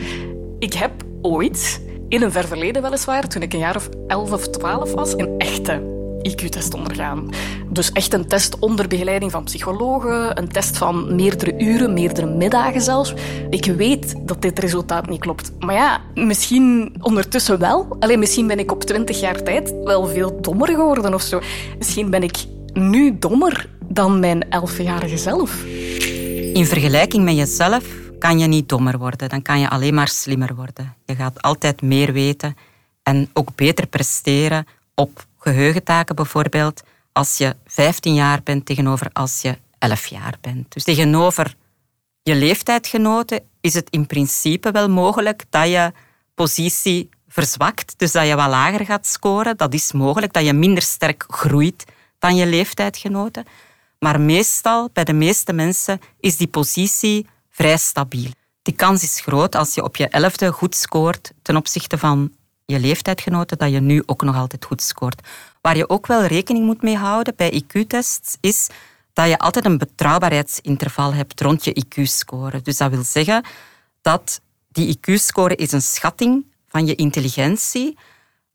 Ik 0.59 0.73
heb 0.73 0.93
ooit 1.23 1.83
in 2.09 2.23
een 2.23 2.33
ver 2.33 2.47
verleden 2.47 2.83
weliswaar, 2.83 3.29
toen 3.29 3.43
ik 3.43 3.53
een 3.53 3.59
jaar 3.59 3.77
of 3.77 3.89
11 4.07 4.33
of 4.33 4.49
12 4.49 4.93
was, 4.93 5.13
een 5.13 5.39
echte 5.39 6.00
IQ-test 6.23 6.75
ondergaan. 6.75 7.29
Dus 7.69 7.93
echt 7.93 8.13
een 8.13 8.27
test 8.27 8.59
onder 8.59 8.89
begeleiding 8.89 9.31
van 9.31 9.45
psychologen, 9.45 10.39
een 10.39 10.49
test 10.49 10.77
van 10.77 11.15
meerdere 11.15 11.59
uren, 11.59 11.95
meerdere 11.95 12.27
middagen 12.27 12.81
zelfs. 12.81 13.15
Ik 13.51 13.65
weet 13.65 14.15
dat 14.27 14.43
dit 14.43 14.59
resultaat 14.59 15.09
niet 15.09 15.21
klopt. 15.21 15.53
Maar 15.59 15.75
ja, 15.75 16.01
misschien 16.15 16.95
ondertussen 17.01 17.59
wel. 17.59 17.97
Alleen 17.99 18.19
misschien 18.19 18.47
ben 18.47 18.59
ik 18.59 18.73
op 18.73 18.85
20 18.85 19.21
jaar 19.21 19.43
tijd 19.43 19.75
wel 19.85 20.07
veel 20.07 20.41
dommer 20.41 20.69
geworden 20.69 21.15
of 21.15 21.23
zo. 21.23 21.41
Misschien 21.79 22.11
ben 22.11 22.23
ik 22.23 22.37
nu 22.73 23.19
dommer 23.19 23.69
dan 23.85 24.21
mijn 24.21 24.45
11-jarige 24.45 25.19
zelf. 25.19 25.65
In 26.53 26.67
vergelijking 26.67 27.25
met 27.25 27.37
jezelf 27.37 27.85
kan 28.19 28.39
je 28.39 28.47
niet 28.47 28.69
dommer 28.69 28.99
worden, 28.99 29.29
dan 29.29 29.43
kan 29.43 29.61
je 29.61 29.71
alleen 29.71 29.95
maar 29.95 30.09
slimmer 30.09 30.55
worden. 30.55 30.95
Je 31.05 31.15
gaat 31.15 31.43
altijd 31.43 31.83
meer 31.83 32.13
weten 32.13 32.57
en 33.03 33.31
ook 33.33 33.55
beter 33.55 33.87
presteren 33.87 34.67
op 34.95 35.27
geheugentaken 35.41 36.15
bijvoorbeeld 36.15 36.83
als 37.13 37.39
je 37.39 37.57
15 37.67 38.15
jaar 38.15 38.43
bent 38.43 38.67
tegenover 38.67 39.11
als 39.13 39.41
je 39.41 39.59
11 39.79 40.07
jaar 40.07 40.35
bent. 40.41 40.73
Dus 40.73 40.85
tegenover 40.85 41.55
je 42.23 42.35
leeftijdgenoten 42.35 43.41
is 43.61 43.75
het 43.75 43.91
in 43.91 44.07
principe 44.07 44.71
wel 44.71 44.89
mogelijk 44.89 45.45
dat 45.51 45.69
je 45.69 45.93
positie 46.35 47.09
verzwakt, 47.29 47.95
dus 47.97 48.13
dat 48.13 48.27
je 48.27 48.35
wat 48.35 48.49
lager 48.49 48.85
gaat 48.85 49.07
scoren. 49.07 49.57
Dat 49.57 49.75
is 49.75 49.93
mogelijk, 49.93 50.33
dat 50.33 50.45
je 50.45 50.53
minder 50.53 50.83
sterk 50.83 51.25
groeit 51.29 51.85
dan 52.19 52.37
je 52.37 52.47
leeftijdgenoten. 52.47 53.45
Maar 53.99 54.21
meestal, 54.21 54.91
bij 54.93 55.05
de 55.05 55.13
meeste 55.13 55.53
mensen, 55.53 56.01
is 56.21 56.37
die 56.37 56.49
positie 56.49 57.27
vrij 57.51 57.77
stabiel. 57.77 58.31
Die 58.63 58.75
kans 58.75 59.03
is 59.03 59.21
groot 59.21 59.55
als 59.55 59.75
je 59.75 59.83
op 59.83 59.97
je 59.97 60.09
elfde 60.09 60.53
goed 60.53 60.75
scoort 60.75 61.33
ten 61.43 61.57
opzichte 61.57 61.99
van 61.99 62.33
je 62.71 62.81
leeftijdgenoten, 62.81 63.59
dat 63.59 63.71
je 63.71 63.81
nu 63.81 64.03
ook 64.07 64.23
nog 64.23 64.37
altijd 64.37 64.65
goed 64.65 64.83
scoort. 64.83 65.29
Waar 65.61 65.77
je 65.77 65.89
ook 65.89 66.07
wel 66.07 66.25
rekening 66.25 66.65
moet 66.65 66.83
mee 66.83 66.97
houden 66.97 67.35
bij 67.37 67.63
IQ-tests, 67.63 68.37
is 68.41 68.69
dat 69.13 69.29
je 69.29 69.39
altijd 69.39 69.65
een 69.65 69.79
betrouwbaarheidsinterval 69.79 71.15
hebt 71.15 71.41
rond 71.41 71.65
je 71.65 71.85
IQ-score. 71.85 72.63
Dus 72.63 72.77
dat 72.77 72.91
wil 72.91 73.05
zeggen 73.05 73.45
dat 74.03 74.41
die 74.69 74.97
IQ-score 74.97 75.55
is 75.55 75.73
een 75.73 75.83
schatting 75.83 76.45
van 76.69 76.87
je 76.87 76.95
intelligentie, 76.95 77.99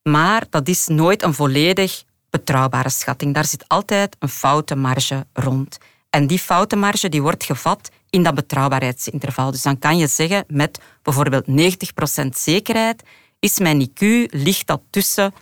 maar 0.03 0.43
dat 0.49 0.67
is 0.67 0.87
nooit 0.87 1.23
een 1.23 1.33
volledig 1.33 2.03
betrouwbare 2.29 2.89
schatting. 2.89 3.33
Daar 3.33 3.45
zit 3.45 3.67
altijd 3.67 4.15
een 4.19 4.29
foutenmarge 4.29 5.25
rond. 5.33 5.77
En 6.09 6.27
die 6.27 6.39
foutenmarge 6.39 7.09
die 7.09 7.21
wordt 7.21 7.43
gevat 7.43 7.89
in 8.09 8.23
dat 8.23 8.35
betrouwbaarheidsinterval. 8.35 9.51
Dus 9.51 9.61
dan 9.61 9.79
kan 9.79 9.97
je 9.97 10.07
zeggen 10.07 10.43
met 10.47 10.79
bijvoorbeeld 11.01 11.45
90% 11.47 12.27
zekerheid 12.29 13.03
is 13.45 13.59
mijn 13.59 13.89
IQ, 13.89 13.99
ligt 14.31 14.67
dat 14.67 14.81
tussen 14.89 15.33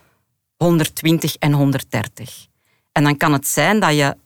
120 0.58 1.36
en 1.36 1.52
130. 1.54 2.48
En 2.92 3.04
dan 3.04 3.18
kan 3.18 3.34
het 3.34 3.48
zijn 3.48 3.80
dat 3.80 3.96
je 3.96 4.18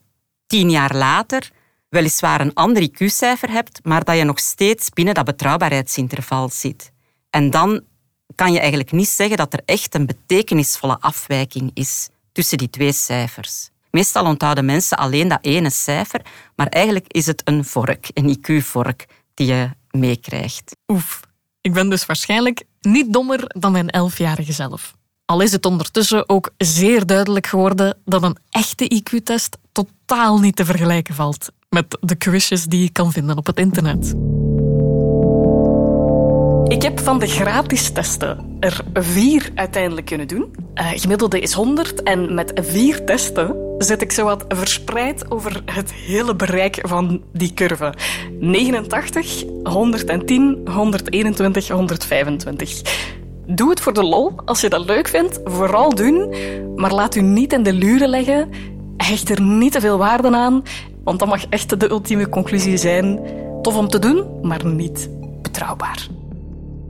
tien 0.46 0.70
jaar 0.70 0.96
later 0.96 1.50
weliswaar 1.88 2.40
een 2.40 2.54
ander 2.54 2.82
IQ-cijfer 2.82 3.50
hebt, 3.50 3.80
maar 3.82 4.04
dat 4.04 4.16
je 4.16 4.24
nog 4.24 4.38
steeds 4.38 4.90
binnen 4.90 5.14
dat 5.14 5.24
betrouwbaarheidsinterval 5.24 6.48
zit. 6.48 6.92
En 7.30 7.50
dan 7.50 7.82
kan 8.34 8.52
je 8.52 8.58
eigenlijk 8.58 8.92
niet 8.92 9.08
zeggen 9.08 9.36
dat 9.36 9.52
er 9.52 9.62
echt 9.64 9.94
een 9.94 10.06
betekenisvolle 10.06 11.00
afwijking 11.00 11.70
is 11.74 12.08
tussen 12.32 12.58
die 12.58 12.70
twee 12.70 12.92
cijfers. 12.92 13.70
Meestal 13.90 14.24
onthouden 14.24 14.64
mensen 14.64 14.98
alleen 14.98 15.28
dat 15.28 15.44
ene 15.44 15.70
cijfer, 15.70 16.20
maar 16.56 16.66
eigenlijk 16.66 17.06
is 17.12 17.26
het 17.26 17.42
een 17.44 17.64
vork, 17.64 18.10
een 18.14 18.38
IQ-vork, 18.38 19.06
die 19.34 19.46
je 19.46 19.70
meekrijgt. 19.90 20.76
Oef, 20.92 21.20
ik 21.60 21.72
ben 21.72 21.90
dus 21.90 22.06
waarschijnlijk 22.06 22.62
niet 22.80 23.12
dommer 23.12 23.44
dan 23.46 23.72
mijn 23.72 23.90
elfjarige 23.90 24.52
zelf. 24.52 24.96
Al 25.24 25.40
is 25.40 25.52
het 25.52 25.66
ondertussen 25.66 26.28
ook 26.28 26.50
zeer 26.56 27.06
duidelijk 27.06 27.46
geworden 27.46 27.98
dat 28.04 28.22
een 28.22 28.36
echte 28.50 28.94
IQ-test 28.94 29.58
totaal 29.72 30.38
niet 30.38 30.56
te 30.56 30.64
vergelijken 30.64 31.14
valt 31.14 31.48
met 31.68 31.98
de 32.00 32.14
quizjes 32.14 32.64
die 32.64 32.82
je 32.82 32.90
kan 32.90 33.12
vinden 33.12 33.36
op 33.36 33.46
het 33.46 33.58
internet. 33.58 34.14
Ik 36.68 36.82
heb 36.82 37.00
van 37.00 37.18
de 37.18 37.26
gratis 37.26 37.90
testen 37.90 38.56
er 38.60 38.84
vier 38.92 39.50
uiteindelijk 39.54 40.06
kunnen 40.06 40.28
doen. 40.28 40.54
Uh, 40.74 40.90
gemiddelde 40.94 41.40
is 41.40 41.52
100 41.52 42.02
en 42.02 42.34
met 42.34 42.52
vier 42.54 43.04
testen 43.04 43.67
zit 43.78 44.02
ik 44.02 44.12
zowat 44.12 44.44
verspreid 44.48 45.30
over 45.30 45.62
het 45.64 45.92
hele 45.92 46.36
bereik 46.36 46.78
van 46.82 47.22
die 47.32 47.54
curve. 47.54 47.94
89, 48.40 49.44
110, 49.62 50.68
121, 50.70 51.68
125. 51.68 52.82
Doe 53.46 53.70
het 53.70 53.80
voor 53.80 53.92
de 53.92 54.02
lol, 54.02 54.32
als 54.44 54.60
je 54.60 54.68
dat 54.68 54.84
leuk 54.84 55.08
vindt. 55.08 55.40
Vooral 55.44 55.94
doen, 55.94 56.34
maar 56.76 56.94
laat 56.94 57.14
u 57.14 57.20
niet 57.20 57.52
in 57.52 57.62
de 57.62 57.72
luren 57.72 58.08
leggen. 58.08 58.48
Hecht 58.96 59.30
er 59.30 59.40
niet 59.40 59.72
te 59.72 59.80
veel 59.80 59.98
waarde 59.98 60.30
aan, 60.30 60.62
want 61.04 61.18
dat 61.18 61.28
mag 61.28 61.46
echt 61.46 61.80
de 61.80 61.90
ultieme 61.90 62.28
conclusie 62.28 62.76
zijn. 62.76 63.20
Tof 63.62 63.76
om 63.76 63.88
te 63.88 63.98
doen, 63.98 64.24
maar 64.42 64.66
niet 64.66 65.08
betrouwbaar. 65.42 66.06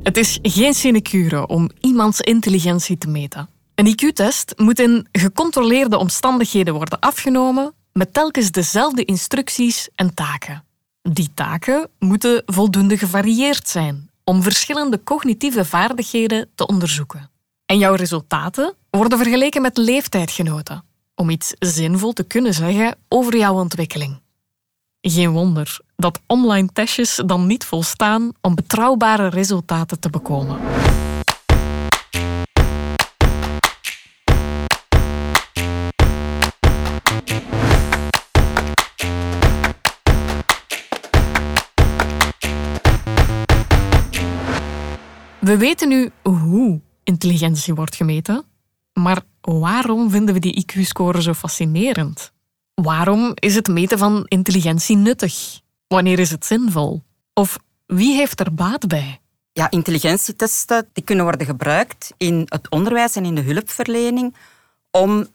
Het 0.02 0.16
is 0.16 0.38
geen 0.42 0.74
sinecure 0.74 1.46
om 1.46 1.70
iemands 1.80 2.20
intelligentie 2.20 2.98
te 2.98 3.08
meten. 3.08 3.48
Een 3.78 3.86
IQ-test 3.86 4.52
moet 4.56 4.78
in 4.78 5.08
gecontroleerde 5.12 5.98
omstandigheden 5.98 6.74
worden 6.74 6.98
afgenomen 6.98 7.74
met 7.92 8.12
telkens 8.12 8.50
dezelfde 8.50 9.04
instructies 9.04 9.88
en 9.94 10.14
taken. 10.14 10.64
Die 11.02 11.30
taken 11.34 11.88
moeten 11.98 12.42
voldoende 12.46 12.98
gevarieerd 12.98 13.68
zijn 13.68 14.10
om 14.24 14.42
verschillende 14.42 15.02
cognitieve 15.02 15.64
vaardigheden 15.64 16.48
te 16.54 16.66
onderzoeken. 16.66 17.30
En 17.66 17.78
jouw 17.78 17.94
resultaten 17.94 18.74
worden 18.90 19.18
vergeleken 19.18 19.62
met 19.62 19.76
leeftijdgenoten 19.76 20.84
om 21.14 21.30
iets 21.30 21.54
zinvol 21.58 22.12
te 22.12 22.24
kunnen 22.24 22.54
zeggen 22.54 22.96
over 23.08 23.36
jouw 23.36 23.54
ontwikkeling. 23.54 24.20
Geen 25.00 25.30
wonder 25.30 25.80
dat 25.96 26.20
online 26.26 26.68
testjes 26.72 27.22
dan 27.26 27.46
niet 27.46 27.64
volstaan 27.64 28.32
om 28.40 28.54
betrouwbare 28.54 29.28
resultaten 29.28 30.00
te 30.00 30.10
bekomen. 30.10 30.58
We 45.48 45.56
weten 45.56 45.88
nu 45.88 46.10
hoe 46.22 46.80
intelligentie 47.04 47.74
wordt 47.74 47.96
gemeten, 47.96 48.44
maar 48.92 49.22
waarom 49.40 50.10
vinden 50.10 50.34
we 50.34 50.40
die 50.40 50.64
IQ-score 50.64 51.22
zo 51.22 51.32
fascinerend? 51.32 52.32
Waarom 52.74 53.32
is 53.34 53.54
het 53.54 53.68
meten 53.68 53.98
van 53.98 54.24
intelligentie 54.26 54.96
nuttig? 54.96 55.60
Wanneer 55.86 56.18
is 56.18 56.30
het 56.30 56.46
zinvol? 56.46 57.02
Of 57.34 57.58
wie 57.86 58.14
heeft 58.14 58.40
er 58.40 58.54
baat 58.54 58.86
bij? 58.86 59.20
Ja, 59.52 59.70
intelligentietesten 59.70 60.88
die 60.92 61.04
kunnen 61.04 61.24
worden 61.24 61.46
gebruikt 61.46 62.14
in 62.16 62.42
het 62.44 62.70
onderwijs 62.70 63.16
en 63.16 63.24
in 63.24 63.34
de 63.34 63.42
hulpverlening 63.42 64.36
om 64.90 65.26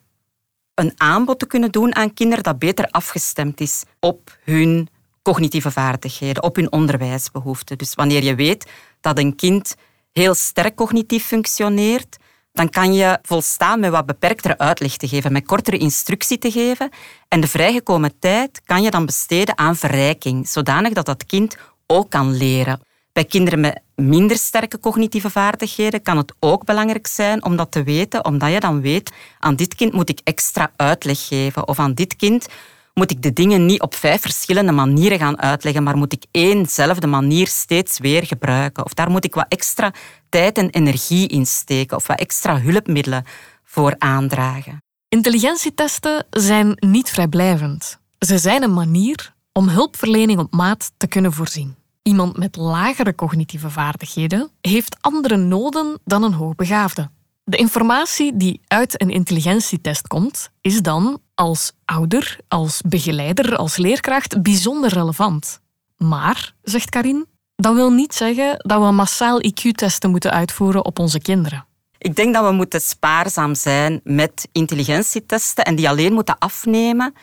een 0.73 0.93
aanbod 0.95 1.39
te 1.39 1.47
kunnen 1.47 1.71
doen 1.71 1.95
aan 1.95 2.13
kinderen 2.13 2.43
dat 2.43 2.59
beter 2.59 2.87
afgestemd 2.87 3.61
is 3.61 3.83
op 3.99 4.37
hun 4.43 4.87
cognitieve 5.21 5.71
vaardigheden, 5.71 6.43
op 6.43 6.55
hun 6.55 6.71
onderwijsbehoeften. 6.71 7.77
Dus 7.77 7.93
wanneer 7.93 8.23
je 8.23 8.35
weet 8.35 8.71
dat 9.01 9.19
een 9.19 9.35
kind 9.35 9.75
heel 10.13 10.33
sterk 10.33 10.75
cognitief 10.75 11.25
functioneert, 11.25 12.17
dan 12.51 12.69
kan 12.69 12.93
je 12.93 13.19
volstaan 13.21 13.79
met 13.79 13.91
wat 13.91 14.05
beperktere 14.05 14.57
uitleg 14.57 14.97
te 14.97 15.07
geven, 15.07 15.31
met 15.31 15.45
kortere 15.45 15.77
instructie 15.77 16.37
te 16.37 16.51
geven. 16.51 16.89
En 17.27 17.41
de 17.41 17.47
vrijgekomen 17.47 18.19
tijd 18.19 18.61
kan 18.65 18.81
je 18.81 18.91
dan 18.91 19.05
besteden 19.05 19.57
aan 19.57 19.75
verrijking, 19.75 20.47
zodanig 20.47 20.93
dat 20.93 21.05
dat 21.05 21.25
kind 21.25 21.57
ook 21.87 22.09
kan 22.09 22.37
leren. 22.37 22.81
Bij 23.13 23.25
kinderen 23.25 23.59
met 23.59 23.81
minder 23.95 24.37
sterke 24.37 24.79
cognitieve 24.79 25.29
vaardigheden 25.29 26.01
kan 26.01 26.17
het 26.17 26.33
ook 26.39 26.65
belangrijk 26.65 27.07
zijn 27.07 27.43
om 27.43 27.55
dat 27.55 27.71
te 27.71 27.83
weten, 27.83 28.25
omdat 28.25 28.51
je 28.51 28.59
dan 28.59 28.81
weet, 28.81 29.11
aan 29.39 29.55
dit 29.55 29.75
kind 29.75 29.93
moet 29.93 30.09
ik 30.09 30.19
extra 30.23 30.71
uitleg 30.75 31.27
geven 31.27 31.67
of 31.67 31.79
aan 31.79 31.93
dit 31.93 32.15
kind 32.15 32.47
moet 32.93 33.11
ik 33.11 33.21
de 33.21 33.33
dingen 33.33 33.65
niet 33.65 33.81
op 33.81 33.95
vijf 33.95 34.21
verschillende 34.21 34.71
manieren 34.71 35.19
gaan 35.19 35.41
uitleggen, 35.41 35.83
maar 35.83 35.97
moet 35.97 36.13
ik 36.13 36.25
éénzelfde 36.31 37.07
manier 37.07 37.47
steeds 37.47 37.99
weer 37.99 38.25
gebruiken. 38.25 38.85
Of 38.85 38.93
daar 38.93 39.09
moet 39.09 39.25
ik 39.25 39.33
wat 39.33 39.45
extra 39.47 39.93
tijd 40.29 40.57
en 40.57 40.69
energie 40.69 41.27
in 41.27 41.45
steken 41.45 41.97
of 41.97 42.07
wat 42.07 42.19
extra 42.19 42.59
hulpmiddelen 42.59 43.25
voor 43.63 43.95
aandragen. 43.97 44.81
Intelligentietesten 45.09 46.25
zijn 46.29 46.77
niet 46.79 47.09
vrijblijvend. 47.09 47.99
Ze 48.19 48.37
zijn 48.37 48.63
een 48.63 48.73
manier 48.73 49.33
om 49.51 49.67
hulpverlening 49.67 50.39
op 50.39 50.53
maat 50.53 50.91
te 50.97 51.07
kunnen 51.07 51.33
voorzien. 51.33 51.75
Iemand 52.01 52.37
met 52.37 52.55
lagere 52.55 53.15
cognitieve 53.15 53.69
vaardigheden 53.69 54.49
heeft 54.61 54.97
andere 55.01 55.37
noden 55.37 55.99
dan 56.03 56.23
een 56.23 56.33
hoogbegaafde. 56.33 57.09
De 57.43 57.57
informatie 57.57 58.37
die 58.37 58.61
uit 58.67 59.01
een 59.01 59.09
intelligentietest 59.09 60.07
komt, 60.07 60.49
is 60.61 60.81
dan 60.81 61.19
als 61.35 61.71
ouder, 61.85 62.37
als 62.47 62.81
begeleider, 62.85 63.55
als 63.55 63.77
leerkracht 63.77 64.41
bijzonder 64.41 64.93
relevant. 64.93 65.59
Maar, 65.97 66.53
zegt 66.61 66.89
Karin, 66.89 67.25
Dat 67.55 67.75
wil 67.75 67.91
niet 67.91 68.13
zeggen 68.13 68.55
dat 68.57 68.81
we 68.81 68.91
massaal 68.91 69.45
IQ-testen 69.45 70.09
moeten 70.09 70.31
uitvoeren 70.31 70.85
op 70.85 70.99
onze 70.99 71.19
kinderen. 71.19 71.65
Ik 71.97 72.15
denk 72.15 72.33
dat 72.33 72.45
we 72.45 72.51
moeten 72.51 72.81
spaarzaam 72.81 73.55
zijn 73.55 74.01
met 74.03 74.47
intelligentietesten 74.51 75.65
en 75.65 75.75
die 75.75 75.89
alleen 75.89 76.13
moeten 76.13 76.37
afnemen 76.37 77.13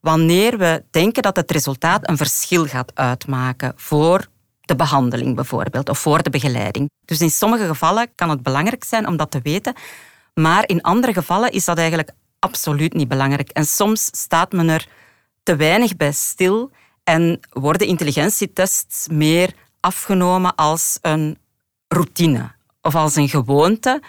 wanneer 0.00 0.58
we 0.58 0.84
denken 0.90 1.22
dat 1.22 1.36
het 1.36 1.50
resultaat 1.50 2.08
een 2.08 2.16
verschil 2.16 2.66
gaat 2.66 2.94
uitmaken 2.94 3.72
voor 3.76 4.26
de 4.60 4.76
behandeling 4.76 5.34
bijvoorbeeld 5.34 5.88
of 5.88 5.98
voor 5.98 6.22
de 6.22 6.30
begeleiding. 6.30 6.90
Dus 7.04 7.20
in 7.20 7.30
sommige 7.30 7.66
gevallen 7.66 8.14
kan 8.14 8.30
het 8.30 8.42
belangrijk 8.42 8.84
zijn 8.84 9.06
om 9.06 9.16
dat 9.16 9.30
te 9.30 9.40
weten, 9.42 9.74
maar 10.34 10.68
in 10.68 10.82
andere 10.82 11.12
gevallen 11.12 11.50
is 11.50 11.64
dat 11.64 11.78
eigenlijk 11.78 12.10
absoluut 12.40 12.92
niet 12.92 13.08
belangrijk. 13.08 13.50
En 13.50 13.64
soms 13.64 14.08
staat 14.12 14.52
men 14.52 14.68
er 14.68 14.88
te 15.42 15.56
weinig 15.56 15.96
bij 15.96 16.12
stil 16.12 16.70
en 17.04 17.40
worden 17.50 17.86
intelligentietests 17.86 19.08
meer 19.08 19.54
afgenomen 19.80 20.54
als 20.54 20.98
een 21.02 21.38
routine 21.88 22.52
of 22.82 22.94
als 22.94 23.16
een 23.16 23.28
gewoonte 23.28 24.02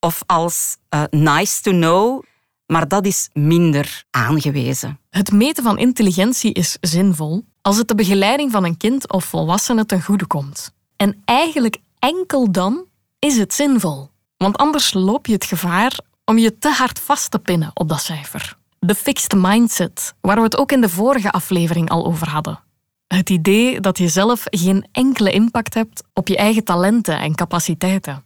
of 0.00 0.22
als 0.26 0.76
uh, 0.94 1.02
nice 1.10 1.62
to 1.62 1.70
know, 1.70 2.22
maar 2.66 2.88
dat 2.88 3.06
is 3.06 3.28
minder 3.32 4.04
aangewezen. 4.10 4.98
Het 5.10 5.32
meten 5.32 5.64
van 5.64 5.78
intelligentie 5.78 6.52
is 6.52 6.76
zinvol 6.80 7.44
als 7.62 7.76
het 7.76 7.88
de 7.88 7.94
begeleiding 7.94 8.50
van 8.50 8.64
een 8.64 8.76
kind 8.76 9.12
of 9.12 9.24
volwassene 9.24 9.86
ten 9.86 10.02
goede 10.02 10.26
komt. 10.26 10.72
En 10.96 11.22
eigenlijk 11.24 11.78
enkel 11.98 12.50
dan 12.50 12.84
is 13.18 13.36
het 13.36 13.54
zinvol. 13.54 14.10
Want 14.36 14.56
anders 14.56 14.92
loop 14.92 15.26
je 15.26 15.32
het 15.32 15.44
gevaar 15.44 16.00
om 16.30 16.38
je 16.38 16.58
te 16.58 16.68
hard 16.68 17.00
vast 17.00 17.30
te 17.30 17.38
pinnen 17.38 17.70
op 17.74 17.88
dat 17.88 18.00
cijfer. 18.00 18.56
De 18.78 18.94
fixed 18.94 19.34
mindset, 19.36 20.14
waar 20.20 20.36
we 20.36 20.42
het 20.42 20.56
ook 20.56 20.72
in 20.72 20.80
de 20.80 20.88
vorige 20.88 21.30
aflevering 21.30 21.90
al 21.90 22.06
over 22.06 22.28
hadden. 22.28 22.60
Het 23.06 23.30
idee 23.30 23.80
dat 23.80 23.98
je 23.98 24.08
zelf 24.08 24.42
geen 24.44 24.86
enkele 24.92 25.30
impact 25.30 25.74
hebt 25.74 26.02
op 26.12 26.28
je 26.28 26.36
eigen 26.36 26.64
talenten 26.64 27.18
en 27.18 27.34
capaciteiten. 27.34 28.24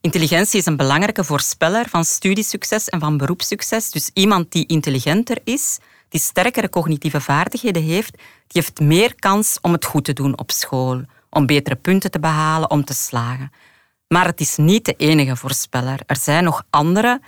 Intelligentie 0.00 0.58
is 0.58 0.66
een 0.66 0.76
belangrijke 0.76 1.24
voorspeller 1.24 1.88
van 1.88 2.04
studiesucces 2.04 2.88
en 2.88 3.00
van 3.00 3.16
beroepssucces. 3.16 3.90
Dus 3.90 4.10
iemand 4.12 4.52
die 4.52 4.66
intelligenter 4.66 5.38
is, 5.44 5.78
die 6.08 6.20
sterkere 6.20 6.68
cognitieve 6.68 7.20
vaardigheden 7.20 7.82
heeft, 7.82 8.12
die 8.46 8.62
heeft 8.62 8.80
meer 8.80 9.14
kans 9.14 9.58
om 9.60 9.72
het 9.72 9.84
goed 9.84 10.04
te 10.04 10.12
doen 10.12 10.38
op 10.38 10.50
school, 10.50 11.02
om 11.30 11.46
betere 11.46 11.76
punten 11.76 12.10
te 12.10 12.20
behalen, 12.20 12.70
om 12.70 12.84
te 12.84 12.94
slagen. 12.94 13.50
Maar 14.14 14.26
het 14.26 14.40
is 14.40 14.56
niet 14.56 14.84
de 14.84 14.94
enige 14.96 15.36
voorspeller. 15.36 16.00
Er 16.06 16.16
zijn 16.16 16.44
nog 16.44 16.62
andere 16.70 17.20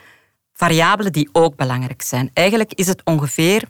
variabelen 0.53 1.13
die 1.13 1.29
ook 1.33 1.57
belangrijk 1.57 2.03
zijn. 2.03 2.31
Eigenlijk 2.33 2.73
is 2.73 2.87
het 2.87 3.05
ongeveer 3.05 3.69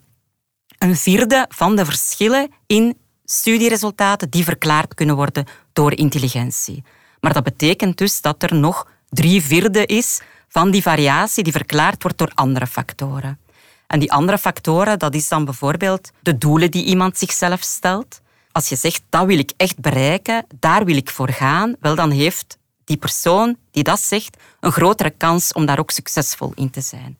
een 0.78 0.96
vierde 0.96 1.46
van 1.48 1.76
de 1.76 1.84
verschillen 1.84 2.50
in 2.66 2.98
studieresultaten 3.24 4.30
die 4.30 4.44
verklaard 4.44 4.94
kunnen 4.94 5.16
worden 5.16 5.46
door 5.72 5.96
intelligentie. 5.96 6.84
Maar 7.20 7.32
dat 7.32 7.42
betekent 7.42 7.98
dus 7.98 8.20
dat 8.20 8.42
er 8.42 8.54
nog 8.54 8.86
drie 9.08 9.42
vierde 9.42 9.86
is 9.86 10.20
van 10.48 10.70
die 10.70 10.82
variatie 10.82 11.42
die 11.44 11.52
verklaard 11.52 12.02
wordt 12.02 12.18
door 12.18 12.30
andere 12.34 12.66
factoren. 12.66 13.40
En 13.86 14.00
die 14.00 14.12
andere 14.12 14.38
factoren, 14.38 14.98
dat 14.98 15.14
is 15.14 15.28
dan 15.28 15.44
bijvoorbeeld 15.44 16.10
de 16.20 16.38
doelen 16.38 16.70
die 16.70 16.84
iemand 16.84 17.18
zichzelf 17.18 17.62
stelt. 17.62 18.20
Als 18.52 18.68
je 18.68 18.76
zegt, 18.76 19.02
dat 19.08 19.26
wil 19.26 19.38
ik 19.38 19.52
echt 19.56 19.78
bereiken, 19.78 20.46
daar 20.58 20.84
wil 20.84 20.96
ik 20.96 21.10
voor 21.10 21.30
gaan, 21.30 21.76
wel 21.80 21.94
dan 21.94 22.10
heeft 22.10 22.60
die 22.92 23.00
persoon 23.00 23.56
die 23.70 23.82
dat 23.82 24.00
zegt 24.00 24.36
een 24.60 24.72
grotere 24.72 25.10
kans 25.10 25.52
om 25.52 25.66
daar 25.66 25.78
ook 25.78 25.90
succesvol 25.90 26.52
in 26.54 26.70
te 26.70 26.80
zijn. 26.80 27.18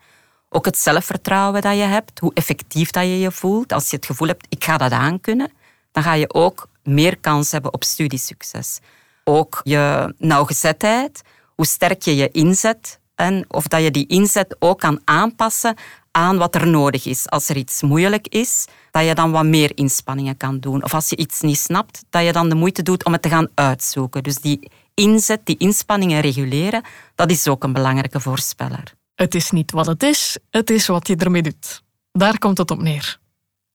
Ook 0.48 0.64
het 0.64 0.78
zelfvertrouwen 0.78 1.62
dat 1.62 1.76
je 1.76 1.82
hebt, 1.82 2.18
hoe 2.18 2.34
effectief 2.34 2.90
dat 2.90 3.02
je 3.02 3.18
je 3.18 3.30
voelt. 3.30 3.72
Als 3.72 3.90
je 3.90 3.96
het 3.96 4.06
gevoel 4.06 4.28
hebt, 4.28 4.46
ik 4.48 4.64
ga 4.64 4.76
dat 4.76 4.92
aankunnen, 4.92 5.52
dan 5.92 6.02
ga 6.02 6.12
je 6.12 6.34
ook 6.34 6.68
meer 6.82 7.18
kans 7.18 7.50
hebben 7.50 7.72
op 7.72 7.84
studiesucces. 7.84 8.78
Ook 9.24 9.60
je 9.64 10.14
nauwgezetheid, 10.18 11.22
hoe 11.54 11.66
sterk 11.66 12.02
je 12.02 12.16
je 12.16 12.30
inzet 12.30 12.98
en 13.14 13.44
of 13.48 13.68
dat 13.68 13.82
je 13.82 13.90
die 13.90 14.06
inzet 14.06 14.56
ook 14.58 14.78
kan 14.80 15.00
aanpassen 15.04 15.76
aan 16.10 16.38
wat 16.38 16.54
er 16.54 16.66
nodig 16.66 17.06
is. 17.06 17.28
Als 17.28 17.48
er 17.48 17.56
iets 17.56 17.82
moeilijk 17.82 18.28
is, 18.28 18.66
dat 18.90 19.06
je 19.06 19.14
dan 19.14 19.30
wat 19.30 19.44
meer 19.44 19.72
inspanningen 19.74 20.36
kan 20.36 20.60
doen. 20.60 20.84
Of 20.84 20.94
als 20.94 21.08
je 21.08 21.16
iets 21.16 21.40
niet 21.40 21.58
snapt, 21.58 22.04
dat 22.10 22.24
je 22.24 22.32
dan 22.32 22.48
de 22.48 22.54
moeite 22.54 22.82
doet 22.82 23.04
om 23.04 23.12
het 23.12 23.22
te 23.22 23.28
gaan 23.28 23.48
uitzoeken. 23.54 24.22
Dus 24.22 24.36
die 24.36 24.70
inzet, 24.94 25.40
die 25.46 25.56
inspanningen 25.56 26.20
reguleren, 26.20 26.82
dat 27.14 27.30
is 27.30 27.48
ook 27.48 27.64
een 27.64 27.72
belangrijke 27.72 28.20
voorspeller. 28.20 28.94
Het 29.14 29.34
is 29.34 29.50
niet 29.50 29.70
wat 29.70 29.86
het 29.86 30.02
is, 30.02 30.38
het 30.50 30.70
is 30.70 30.86
wat 30.86 31.06
je 31.06 31.16
ermee 31.16 31.42
doet. 31.42 31.82
Daar 32.12 32.38
komt 32.38 32.58
het 32.58 32.70
op 32.70 32.82
neer. 32.82 33.20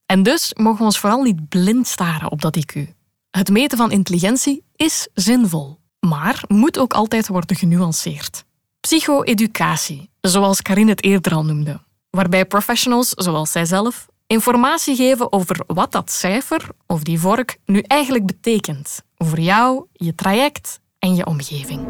En 0.05 0.23
dus 0.23 0.53
mogen 0.53 0.77
we 0.77 0.83
ons 0.83 0.99
vooral 0.99 1.21
niet 1.21 1.49
blind 1.49 1.87
staren 1.87 2.31
op 2.31 2.41
dat 2.41 2.57
IQ. 2.57 2.81
Het 3.29 3.49
meten 3.49 3.77
van 3.77 3.91
intelligentie 3.91 4.63
is 4.75 5.07
zinvol, 5.13 5.79
maar 5.99 6.43
moet 6.47 6.79
ook 6.79 6.93
altijd 6.93 7.27
worden 7.27 7.55
genuanceerd. 7.55 8.45
Psycho-educatie, 8.79 10.09
zoals 10.21 10.61
Karin 10.61 10.87
het 10.87 11.03
eerder 11.03 11.33
al 11.33 11.45
noemde, 11.45 11.81
waarbij 12.09 12.45
professionals, 12.45 13.09
zoals 13.09 13.51
zijzelf, 13.51 14.07
informatie 14.27 14.95
geven 14.95 15.31
over 15.31 15.63
wat 15.67 15.91
dat 15.91 16.11
cijfer 16.11 16.69
of 16.85 17.03
die 17.03 17.19
vork 17.19 17.57
nu 17.65 17.79
eigenlijk 17.79 18.25
betekent 18.25 19.01
voor 19.17 19.39
jou, 19.39 19.85
je 19.93 20.15
traject 20.15 20.79
en 21.07 21.15
je 21.15 21.25
omgeving. 21.25 21.85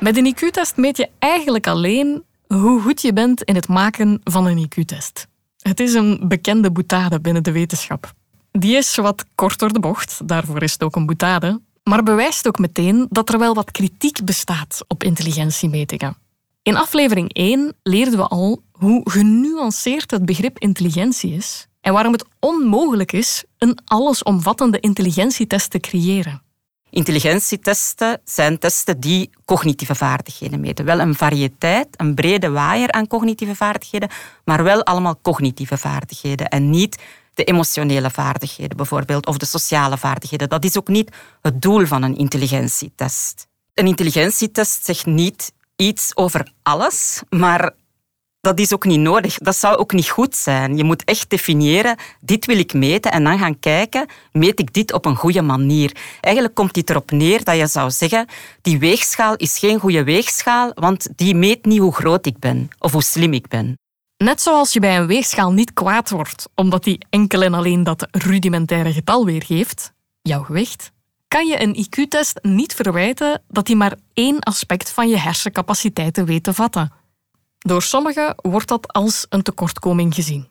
Met 0.00 0.16
een 0.16 0.34
IQ-test 0.34 0.76
meet 0.76 0.96
je 0.96 1.08
eigenlijk 1.18 1.66
alleen 1.66 2.24
hoe 2.46 2.80
goed 2.80 3.02
je 3.02 3.12
bent 3.12 3.42
in 3.42 3.54
het 3.54 3.68
maken 3.68 4.20
van 4.22 4.46
een 4.46 4.68
IQ-test. 4.68 5.26
Het 5.58 5.80
is 5.80 5.94
een 5.94 6.28
bekende 6.28 6.70
boetade 6.70 7.20
binnen 7.20 7.42
de 7.42 7.52
wetenschap. 7.52 8.12
Die 8.50 8.76
is 8.76 8.96
wat 8.96 9.24
kort 9.34 9.58
door 9.58 9.72
de 9.72 9.80
bocht, 9.80 10.28
daarvoor 10.28 10.62
is 10.62 10.72
het 10.72 10.82
ook 10.82 10.96
een 10.96 11.06
boetade, 11.06 11.60
maar 11.84 12.02
bewijst 12.02 12.46
ook 12.46 12.58
meteen 12.58 13.06
dat 13.10 13.32
er 13.32 13.38
wel 13.38 13.54
wat 13.54 13.70
kritiek 13.70 14.24
bestaat 14.24 14.84
op 14.88 15.02
intelligentiemetingen. 15.02 16.16
In 16.62 16.76
aflevering 16.76 17.32
1 17.32 17.74
leerden 17.82 18.18
we 18.18 18.26
al 18.26 18.62
hoe 18.72 19.10
genuanceerd 19.10 20.10
het 20.10 20.24
begrip 20.24 20.58
intelligentie 20.58 21.32
is 21.32 21.66
en 21.80 21.92
waarom 21.92 22.12
het 22.12 22.24
onmogelijk 22.40 23.12
is 23.12 23.44
een 23.58 23.78
allesomvattende 23.84 24.80
intelligentietest 24.80 25.70
te 25.70 25.80
creëren. 25.80 26.42
Intelligentietesten 26.90 28.20
zijn 28.24 28.58
testen 28.58 29.00
die 29.00 29.30
cognitieve 29.44 29.94
vaardigheden 29.94 30.60
meten. 30.60 30.84
Wel 30.84 31.00
een 31.00 31.14
variëteit, 31.14 31.88
een 31.96 32.14
brede 32.14 32.50
waaier 32.50 32.92
aan 32.92 33.06
cognitieve 33.06 33.54
vaardigheden, 33.54 34.08
maar 34.44 34.62
wel 34.62 34.84
allemaal 34.84 35.18
cognitieve 35.22 35.76
vaardigheden 35.76 36.48
en 36.48 36.70
niet 36.70 37.02
de 37.34 37.44
emotionele 37.44 38.10
vaardigheden 38.10 38.76
bijvoorbeeld 38.76 39.26
of 39.26 39.36
de 39.38 39.46
sociale 39.46 39.98
vaardigheden. 39.98 40.48
Dat 40.48 40.64
is 40.64 40.78
ook 40.78 40.88
niet 40.88 41.10
het 41.42 41.62
doel 41.62 41.86
van 41.86 42.02
een 42.02 42.16
intelligentietest. 42.16 43.46
Een 43.74 43.86
intelligentietest 43.86 44.84
zegt 44.84 45.06
niet 45.06 45.52
iets 45.76 46.16
over 46.16 46.52
alles, 46.62 47.22
maar 47.28 47.72
dat 48.44 48.58
is 48.58 48.72
ook 48.72 48.84
niet 48.84 49.00
nodig. 49.00 49.38
Dat 49.38 49.56
zou 49.56 49.76
ook 49.76 49.92
niet 49.92 50.08
goed 50.08 50.36
zijn. 50.36 50.76
Je 50.76 50.84
moet 50.84 51.04
echt 51.04 51.30
definiëren, 51.30 51.96
dit 52.20 52.46
wil 52.46 52.58
ik 52.58 52.72
meten 52.72 53.12
en 53.12 53.24
dan 53.24 53.38
gaan 53.38 53.58
kijken, 53.58 54.06
meet 54.32 54.60
ik 54.60 54.72
dit 54.72 54.92
op 54.92 55.04
een 55.04 55.16
goede 55.16 55.42
manier? 55.42 55.96
Eigenlijk 56.20 56.54
komt 56.54 56.74
dit 56.74 56.90
erop 56.90 57.10
neer 57.10 57.44
dat 57.44 57.56
je 57.56 57.66
zou 57.66 57.90
zeggen, 57.90 58.26
die 58.62 58.78
weegschaal 58.78 59.36
is 59.36 59.58
geen 59.58 59.78
goede 59.78 60.04
weegschaal, 60.04 60.70
want 60.74 61.08
die 61.16 61.34
meet 61.34 61.64
niet 61.64 61.78
hoe 61.78 61.94
groot 61.94 62.26
ik 62.26 62.38
ben 62.38 62.68
of 62.78 62.92
hoe 62.92 63.02
slim 63.02 63.32
ik 63.32 63.48
ben. 63.48 63.78
Net 64.24 64.40
zoals 64.40 64.72
je 64.72 64.80
bij 64.80 64.96
een 64.96 65.06
weegschaal 65.06 65.52
niet 65.52 65.72
kwaad 65.72 66.10
wordt 66.10 66.48
omdat 66.54 66.84
die 66.84 67.06
enkel 67.10 67.42
en 67.42 67.54
alleen 67.54 67.84
dat 67.84 68.06
rudimentaire 68.10 68.92
getal 68.92 69.24
weergeeft, 69.24 69.92
jouw 70.22 70.42
gewicht, 70.42 70.92
kan 71.28 71.46
je 71.46 71.62
een 71.62 71.86
IQ-test 71.86 72.38
niet 72.42 72.74
verwijten 72.74 73.42
dat 73.48 73.66
hij 73.66 73.76
maar 73.76 73.96
één 74.12 74.40
aspect 74.40 74.90
van 74.90 75.08
je 75.08 75.18
hersencapaciteiten 75.18 76.24
weet 76.24 76.42
te 76.42 76.54
vatten. 76.54 76.92
Door 77.58 77.82
sommigen 77.82 78.34
wordt 78.36 78.68
dat 78.68 78.92
als 78.92 79.26
een 79.28 79.42
tekortkoming 79.42 80.14
gezien. 80.14 80.48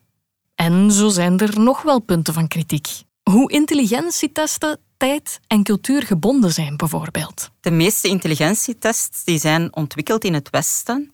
En 0.56 0.92
zo 0.92 1.10
zijn 1.10 1.40
er 1.40 1.60
nog 1.60 1.82
wel 1.82 2.00
punten 2.00 2.34
van 2.34 2.48
kritiek. 2.48 2.88
Hoe 3.30 3.52
intelligentietesten 3.52 4.80
tijd 4.98 5.40
en 5.48 5.64
cultuur 5.64 6.04
gebonden 6.04 6.52
zijn, 6.52 6.78
bijvoorbeeld. 6.78 7.50
De 7.60 7.72
meeste 7.72 8.08
intelligentietests 8.08 9.24
die 9.24 9.40
zijn 9.40 9.76
ontwikkeld 9.76 10.24
in 10.24 10.34
het 10.34 10.50
Westen. 10.50 11.13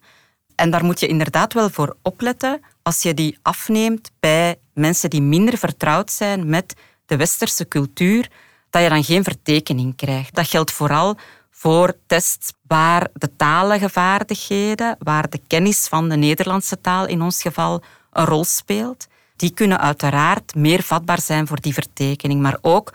En 0.59 0.69
daar 0.69 0.85
moet 0.85 0.99
je 0.99 1.07
inderdaad 1.07 1.53
wel 1.53 1.69
voor 1.69 1.95
opletten 2.01 2.61
als 2.81 3.01
je 3.01 3.13
die 3.13 3.37
afneemt 3.41 4.11
bij 4.19 4.59
mensen 4.73 5.09
die 5.09 5.21
minder 5.21 5.57
vertrouwd 5.57 6.11
zijn 6.11 6.49
met 6.49 6.73
de 7.05 7.17
westerse 7.17 7.67
cultuur, 7.67 8.27
dat 8.69 8.83
je 8.83 8.89
dan 8.89 9.03
geen 9.03 9.23
vertekening 9.23 9.95
krijgt. 9.95 10.35
Dat 10.35 10.47
geldt 10.47 10.71
vooral 10.71 11.17
voor 11.51 11.93
tests 12.07 12.53
waar 12.67 13.07
de 13.13 13.35
talige 13.35 13.89
vaardigheden, 13.89 14.95
waar 14.99 15.29
de 15.29 15.41
kennis 15.47 15.87
van 15.87 16.09
de 16.09 16.15
Nederlandse 16.15 16.81
taal 16.81 17.07
in 17.07 17.21
ons 17.21 17.41
geval 17.41 17.83
een 18.11 18.25
rol 18.25 18.43
speelt. 18.43 19.07
Die 19.35 19.53
kunnen 19.53 19.79
uiteraard 19.79 20.55
meer 20.55 20.83
vatbaar 20.83 21.21
zijn 21.21 21.47
voor 21.47 21.61
die 21.61 21.73
vertekening, 21.73 22.41
maar 22.41 22.57
ook 22.61 22.93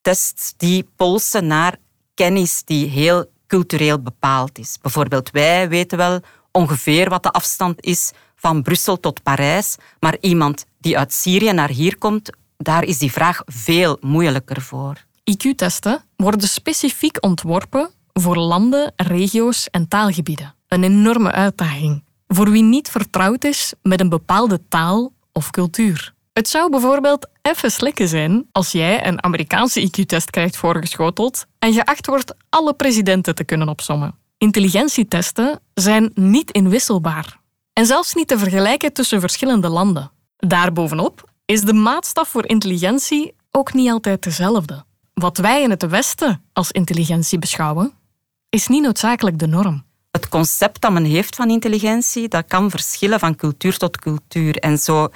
tests 0.00 0.54
die 0.56 0.88
polsen 0.96 1.46
naar 1.46 1.76
kennis 2.14 2.62
die 2.64 2.88
heel 2.88 3.30
cultureel 3.46 4.02
bepaald 4.02 4.58
is. 4.58 4.78
Bijvoorbeeld 4.82 5.30
wij 5.30 5.68
weten 5.68 5.98
wel 5.98 6.20
ongeveer 6.52 7.08
wat 7.08 7.22
de 7.22 7.30
afstand 7.30 7.84
is 7.84 8.12
van 8.36 8.62
Brussel 8.62 9.00
tot 9.00 9.22
Parijs, 9.22 9.76
maar 10.00 10.16
iemand 10.20 10.64
die 10.78 10.98
uit 10.98 11.12
Syrië 11.12 11.52
naar 11.52 11.68
hier 11.68 11.98
komt, 11.98 12.30
daar 12.56 12.84
is 12.84 12.98
die 12.98 13.12
vraag 13.12 13.42
veel 13.46 13.96
moeilijker 14.00 14.60
voor. 14.60 15.04
IQ-testen 15.24 16.04
worden 16.16 16.48
specifiek 16.48 17.16
ontworpen 17.20 17.90
voor 18.12 18.36
landen, 18.36 18.92
regio's 18.96 19.68
en 19.70 19.88
taalgebieden. 19.88 20.54
Een 20.68 20.84
enorme 20.84 21.32
uitdaging 21.32 22.02
voor 22.32 22.50
wie 22.50 22.62
niet 22.62 22.88
vertrouwd 22.88 23.44
is 23.44 23.72
met 23.82 24.00
een 24.00 24.08
bepaalde 24.08 24.60
taal 24.68 25.12
of 25.32 25.50
cultuur. 25.50 26.14
Het 26.32 26.48
zou 26.48 26.70
bijvoorbeeld 26.70 27.28
even 27.42 27.70
slikken 27.70 28.08
zijn 28.08 28.46
als 28.52 28.72
jij 28.72 29.06
een 29.06 29.22
Amerikaanse 29.22 29.80
IQ-test 29.80 30.30
krijgt 30.30 30.56
voorgeschoteld 30.56 31.46
en 31.58 31.72
geacht 31.72 32.06
wordt 32.06 32.34
alle 32.48 32.74
presidenten 32.74 33.34
te 33.34 33.44
kunnen 33.44 33.68
opsommen. 33.68 34.19
Intelligentietesten 34.42 35.60
zijn 35.74 36.10
niet 36.14 36.50
inwisselbaar 36.50 37.40
en 37.72 37.86
zelfs 37.86 38.14
niet 38.14 38.28
te 38.28 38.38
vergelijken 38.38 38.92
tussen 38.92 39.20
verschillende 39.20 39.68
landen. 39.68 40.10
Daarbovenop 40.36 41.30
is 41.44 41.60
de 41.60 41.72
maatstaf 41.72 42.28
voor 42.28 42.46
intelligentie 42.46 43.34
ook 43.50 43.72
niet 43.74 43.90
altijd 43.90 44.22
dezelfde. 44.22 44.84
Wat 45.14 45.38
wij 45.38 45.62
in 45.62 45.70
het 45.70 45.86
Westen 45.86 46.42
als 46.52 46.70
intelligentie 46.70 47.38
beschouwen, 47.38 47.92
is 48.48 48.68
niet 48.68 48.82
noodzakelijk 48.82 49.38
de 49.38 49.46
norm. 49.46 49.84
Het 50.10 50.28
concept 50.28 50.80
dat 50.80 50.92
men 50.92 51.04
heeft 51.04 51.36
van 51.36 51.50
intelligentie, 51.50 52.28
dat 52.28 52.46
kan 52.46 52.70
verschillen 52.70 53.18
van 53.18 53.36
cultuur 53.36 53.76
tot 53.76 53.98
cultuur. 53.98 54.56
En 54.56 54.78
zo 54.78 55.08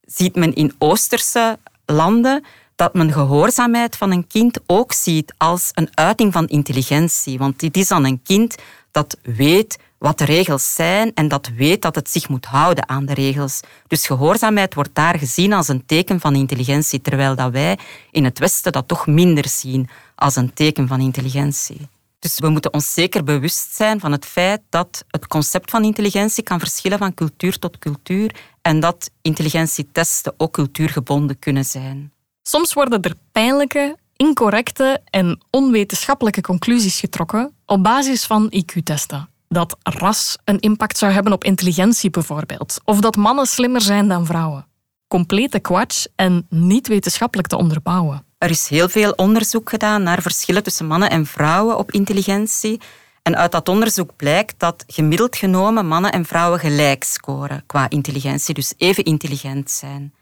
ziet 0.00 0.34
men 0.34 0.54
in 0.54 0.74
Oosterse 0.78 1.58
landen 1.84 2.44
dat 2.76 2.94
men 2.94 3.12
gehoorzaamheid 3.12 3.96
van 3.96 4.10
een 4.10 4.26
kind 4.26 4.60
ook 4.66 4.92
ziet 4.92 5.34
als 5.36 5.70
een 5.74 5.88
uiting 5.94 6.32
van 6.32 6.46
intelligentie. 6.46 7.38
Want 7.38 7.60
dit 7.60 7.76
is 7.76 7.88
dan 7.88 8.04
een 8.04 8.22
kind 8.22 8.54
dat 8.90 9.16
weet 9.22 9.78
wat 9.98 10.18
de 10.18 10.24
regels 10.24 10.74
zijn 10.74 11.14
en 11.14 11.28
dat 11.28 11.50
weet 11.56 11.82
dat 11.82 11.94
het 11.94 12.10
zich 12.10 12.28
moet 12.28 12.44
houden 12.44 12.88
aan 12.88 13.06
de 13.06 13.14
regels. 13.14 13.60
Dus 13.86 14.06
gehoorzaamheid 14.06 14.74
wordt 14.74 14.94
daar 14.94 15.18
gezien 15.18 15.52
als 15.52 15.68
een 15.68 15.86
teken 15.86 16.20
van 16.20 16.34
intelligentie, 16.34 17.00
terwijl 17.00 17.34
dat 17.34 17.52
wij 17.52 17.78
in 18.10 18.24
het 18.24 18.38
Westen 18.38 18.72
dat 18.72 18.88
toch 18.88 19.06
minder 19.06 19.48
zien 19.48 19.88
als 20.14 20.36
een 20.36 20.52
teken 20.54 20.88
van 20.88 21.00
intelligentie. 21.00 21.88
Dus 22.18 22.38
we 22.38 22.48
moeten 22.48 22.72
ons 22.72 22.92
zeker 22.92 23.24
bewust 23.24 23.74
zijn 23.74 24.00
van 24.00 24.12
het 24.12 24.24
feit 24.26 24.60
dat 24.68 25.04
het 25.10 25.26
concept 25.26 25.70
van 25.70 25.84
intelligentie 25.84 26.42
kan 26.42 26.58
verschillen 26.58 26.98
van 26.98 27.14
cultuur 27.14 27.58
tot 27.58 27.78
cultuur 27.78 28.34
en 28.62 28.80
dat 28.80 29.10
intelligentietesten 29.22 30.34
ook 30.36 30.52
cultuurgebonden 30.52 31.38
kunnen 31.38 31.64
zijn. 31.64 32.12
Soms 32.48 32.72
worden 32.72 33.02
er 33.02 33.14
pijnlijke, 33.32 33.96
incorrecte 34.16 35.00
en 35.04 35.40
onwetenschappelijke 35.50 36.40
conclusies 36.40 37.00
getrokken 37.00 37.54
op 37.64 37.82
basis 37.82 38.24
van 38.24 38.52
IQ-testen. 38.54 39.28
Dat 39.48 39.76
ras 39.82 40.38
een 40.44 40.58
impact 40.58 40.98
zou 40.98 41.12
hebben 41.12 41.32
op 41.32 41.44
intelligentie 41.44 42.10
bijvoorbeeld, 42.10 42.80
of 42.84 43.00
dat 43.00 43.16
mannen 43.16 43.46
slimmer 43.46 43.80
zijn 43.80 44.08
dan 44.08 44.26
vrouwen. 44.26 44.66
Complete 45.08 45.58
kwatsch 45.58 46.06
en 46.16 46.46
niet 46.48 46.88
wetenschappelijk 46.88 47.48
te 47.48 47.56
onderbouwen. 47.56 48.24
Er 48.38 48.50
is 48.50 48.68
heel 48.68 48.88
veel 48.88 49.10
onderzoek 49.10 49.70
gedaan 49.70 50.02
naar 50.02 50.22
verschillen 50.22 50.62
tussen 50.62 50.86
mannen 50.86 51.10
en 51.10 51.26
vrouwen 51.26 51.78
op 51.78 51.92
intelligentie. 51.92 52.80
En 53.22 53.36
uit 53.36 53.52
dat 53.52 53.68
onderzoek 53.68 54.16
blijkt 54.16 54.54
dat 54.58 54.84
gemiddeld 54.86 55.36
genomen 55.36 55.86
mannen 55.86 56.12
en 56.12 56.24
vrouwen 56.24 56.58
gelijk 56.58 57.04
scoren 57.04 57.62
qua 57.66 57.90
intelligentie, 57.90 58.54
dus 58.54 58.74
even 58.76 59.04
intelligent 59.04 59.70
zijn. 59.70 60.12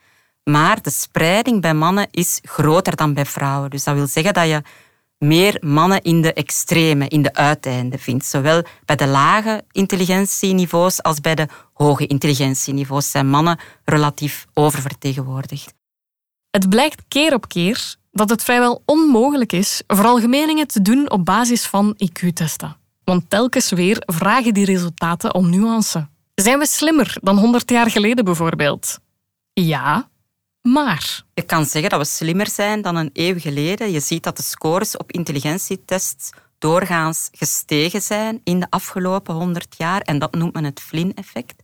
Maar 0.45 0.83
de 0.83 0.91
spreiding 0.91 1.61
bij 1.61 1.75
mannen 1.75 2.09
is 2.11 2.39
groter 2.43 2.97
dan 2.97 3.15
bij 3.15 3.27
vrouwen. 3.27 3.71
Dus 3.71 3.85
dat 3.85 3.95
wil 3.95 4.07
zeggen 4.07 4.35
dat 4.35 4.49
je 4.49 4.63
meer 5.19 5.57
mannen 5.61 6.03
in 6.03 6.23
de 6.23 6.33
extreme, 6.33 7.09
in 7.09 7.23
de 7.23 7.35
uiteinden 7.35 7.99
vindt. 7.99 8.25
Zowel 8.25 8.63
bij 8.85 8.97
de 8.97 9.07
lage 9.07 9.65
intelligentieniveaus 9.71 11.03
als 11.03 11.21
bij 11.21 11.35
de 11.35 11.49
hoge 11.73 12.07
intelligentieniveaus 12.07 13.11
zijn 13.11 13.29
mannen 13.29 13.59
relatief 13.85 14.47
oververtegenwoordigd. 14.55 15.75
Het 16.51 16.69
blijkt 16.69 17.03
keer 17.09 17.35
op 17.35 17.49
keer 17.49 17.95
dat 18.13 18.31
het 18.31 18.43
vrijwel 18.43 18.83
onmogelijk 18.85 19.53
is 19.53 19.83
veralgemeningen 19.87 20.67
te 20.67 20.83
doen 20.83 21.11
op 21.11 21.25
basis 21.25 21.67
van 21.67 21.97
IQ-testen. 21.97 22.77
Want 23.05 23.31
telkens 23.31 23.71
weer 23.71 24.03
vragen 24.07 24.55
die 24.55 24.65
resultaten 24.65 25.35
om 25.35 25.51
nuance. 25.51 26.09
Zijn 26.35 26.59
we 26.59 26.67
slimmer 26.67 27.17
dan 27.21 27.39
100 27.39 27.71
jaar 27.71 27.91
geleden 27.91 28.25
bijvoorbeeld? 28.25 28.99
Ja, 29.53 30.09
maar. 30.73 31.23
Je 31.35 31.43
kan 31.43 31.65
zeggen 31.65 31.91
dat 31.91 31.99
we 31.99 32.07
slimmer 32.07 32.51
zijn 32.51 32.83
dan 32.83 32.97
een 32.97 33.11
eeuw 33.13 33.39
geleden. 33.39 33.91
Je 33.91 34.01
ziet 34.01 34.23
dat 34.23 34.37
de 34.37 34.43
scores 34.43 34.97
op 34.97 35.13
intelligentietests 35.13 36.31
doorgaans 36.59 37.29
gestegen 37.33 38.03
zijn 38.03 38.41
in 38.45 38.61
de 38.61 38.67
afgelopen 38.71 39.35
100 39.35 39.75
jaar 39.79 40.01
en 40.01 40.19
dat 40.19 40.35
noemt 40.35 40.53
men 40.55 40.65
het 40.65 40.81
Flynn-effect. 40.81 41.63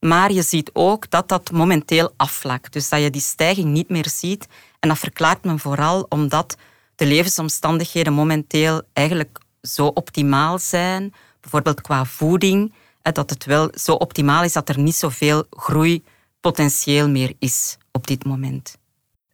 Maar 0.00 0.32
je 0.32 0.42
ziet 0.42 0.70
ook 0.72 1.10
dat 1.10 1.28
dat 1.28 1.50
momenteel 1.50 2.12
afvlakt. 2.16 2.72
Dus 2.72 2.88
dat 2.88 3.02
je 3.02 3.10
die 3.10 3.20
stijging 3.20 3.66
niet 3.66 3.88
meer 3.88 4.08
ziet. 4.08 4.46
En 4.80 4.88
dat 4.88 4.98
verklaart 4.98 5.44
men 5.44 5.58
vooral 5.58 6.06
omdat 6.08 6.56
de 6.94 7.06
levensomstandigheden 7.06 8.12
momenteel 8.12 8.82
eigenlijk 8.92 9.38
zo 9.62 9.86
optimaal 9.86 10.58
zijn. 10.58 11.14
Bijvoorbeeld 11.40 11.80
qua 11.80 12.04
voeding. 12.04 12.74
Dat 13.02 13.30
het 13.30 13.44
wel 13.44 13.68
zo 13.74 13.92
optimaal 13.92 14.44
is 14.44 14.52
dat 14.52 14.68
er 14.68 14.78
niet 14.78 14.96
zoveel 14.96 15.44
groeipotentieel 15.50 17.08
meer 17.08 17.32
is 17.38 17.76
op 17.94 18.06
dit 18.06 18.24
moment. 18.24 18.76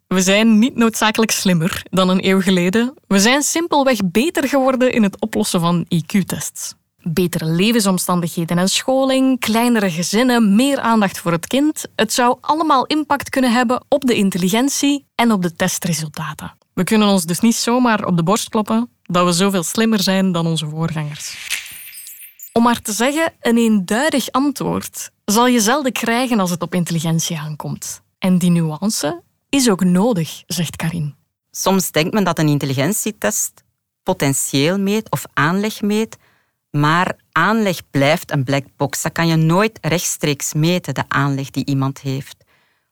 We 0.06 0.20
zijn 0.20 0.58
niet 0.58 0.76
noodzakelijk 0.76 1.30
slimmer 1.30 1.82
dan 1.90 2.08
een 2.08 2.26
eeuw 2.26 2.40
geleden. 2.40 2.94
We 3.06 3.18
zijn 3.18 3.42
simpelweg 3.42 3.98
beter 4.04 4.48
geworden 4.48 4.92
in 4.92 5.02
het 5.02 5.20
oplossen 5.20 5.60
van 5.60 5.86
IQ-tests. 5.94 6.74
Betere 7.02 7.44
levensomstandigheden 7.44 8.58
en 8.58 8.68
scholing, 8.68 9.40
kleinere 9.40 9.90
gezinnen, 9.90 10.54
meer 10.54 10.80
aandacht 10.80 11.18
voor 11.18 11.32
het 11.32 11.46
kind. 11.46 11.84
Het 11.96 12.12
zou 12.12 12.36
allemaal 12.40 12.86
impact 12.86 13.28
kunnen 13.28 13.52
hebben 13.52 13.84
op 13.88 14.04
de 14.06 14.14
intelligentie 14.14 15.06
en 15.14 15.32
op 15.32 15.42
de 15.42 15.56
testresultaten. 15.56 16.52
We 16.74 16.84
kunnen 16.84 17.08
ons 17.08 17.24
dus 17.24 17.40
niet 17.40 17.56
zomaar 17.56 18.04
op 18.04 18.16
de 18.16 18.22
borst 18.22 18.48
kloppen 18.48 18.90
dat 19.02 19.24
we 19.24 19.32
zoveel 19.32 19.62
slimmer 19.62 20.02
zijn 20.02 20.32
dan 20.32 20.46
onze 20.46 20.68
voorgangers. 20.68 21.36
Om 22.52 22.62
maar 22.62 22.82
te 22.82 22.92
zeggen, 22.92 23.32
een 23.40 23.56
eenduidig 23.56 24.30
antwoord 24.30 25.10
zal 25.24 25.46
je 25.46 25.60
zelden 25.60 25.92
krijgen 25.92 26.40
als 26.40 26.50
het 26.50 26.62
op 26.62 26.74
intelligentie 26.74 27.38
aankomt. 27.38 28.02
En 28.20 28.38
die 28.38 28.50
nuance 28.50 29.22
is 29.48 29.70
ook 29.70 29.84
nodig, 29.84 30.42
zegt 30.46 30.76
Karin. 30.76 31.14
Soms 31.50 31.90
denkt 31.90 32.12
men 32.12 32.24
dat 32.24 32.38
een 32.38 32.48
intelligentietest 32.48 33.64
potentieel 34.02 34.78
meet 34.78 35.10
of 35.10 35.24
aanleg 35.32 35.82
meet, 35.82 36.16
maar 36.70 37.16
aanleg 37.32 37.90
blijft 37.90 38.30
een 38.30 38.44
black 38.44 38.64
box. 38.76 39.02
Dat 39.02 39.12
kan 39.12 39.26
je 39.26 39.36
nooit 39.36 39.78
rechtstreeks 39.80 40.52
meten, 40.52 40.94
de 40.94 41.04
aanleg 41.08 41.50
die 41.50 41.64
iemand 41.64 42.00
heeft. 42.00 42.44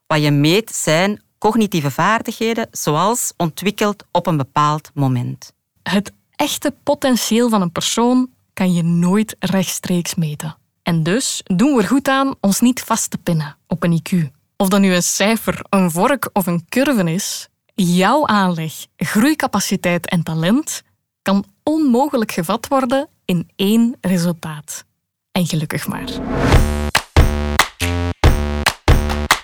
Wat 0.07 0.21
je 0.21 0.31
meet 0.31 0.75
zijn 0.75 1.21
cognitieve 1.37 1.91
vaardigheden, 1.91 2.67
zoals 2.71 3.33
ontwikkeld 3.37 4.05
op 4.11 4.27
een 4.27 4.37
bepaald 4.37 4.91
moment. 4.93 5.53
Het 5.83 6.13
echte 6.35 6.73
potentieel 6.83 7.49
van 7.49 7.61
een 7.61 7.71
persoon 7.71 8.29
kan 8.53 8.73
je 8.73 8.83
nooit 8.83 9.35
rechtstreeks 9.39 10.15
meten. 10.15 10.57
En 10.83 11.03
dus 11.03 11.41
doen 11.43 11.75
we 11.75 11.81
er 11.81 11.87
goed 11.87 12.07
aan 12.07 12.35
ons 12.39 12.59
niet 12.59 12.81
vast 12.81 13.11
te 13.11 13.17
pinnen 13.17 13.57
op 13.67 13.83
een 13.83 14.01
IQ. 14.01 14.38
Of 14.61 14.67
dat 14.67 14.79
nu 14.79 14.93
een 14.93 15.03
cijfer, 15.03 15.59
een 15.69 15.91
vork 15.91 16.29
of 16.33 16.47
een 16.47 16.65
curve 16.69 17.11
is, 17.13 17.47
jouw 17.75 18.27
aanleg, 18.27 18.73
groeicapaciteit 18.97 20.09
en 20.09 20.23
talent 20.23 20.81
kan 21.21 21.45
onmogelijk 21.63 22.31
gevat 22.31 22.67
worden 22.67 23.07
in 23.25 23.49
één 23.55 23.97
resultaat. 24.01 24.85
En 25.31 25.47
gelukkig 25.47 25.87
maar. 25.87 26.09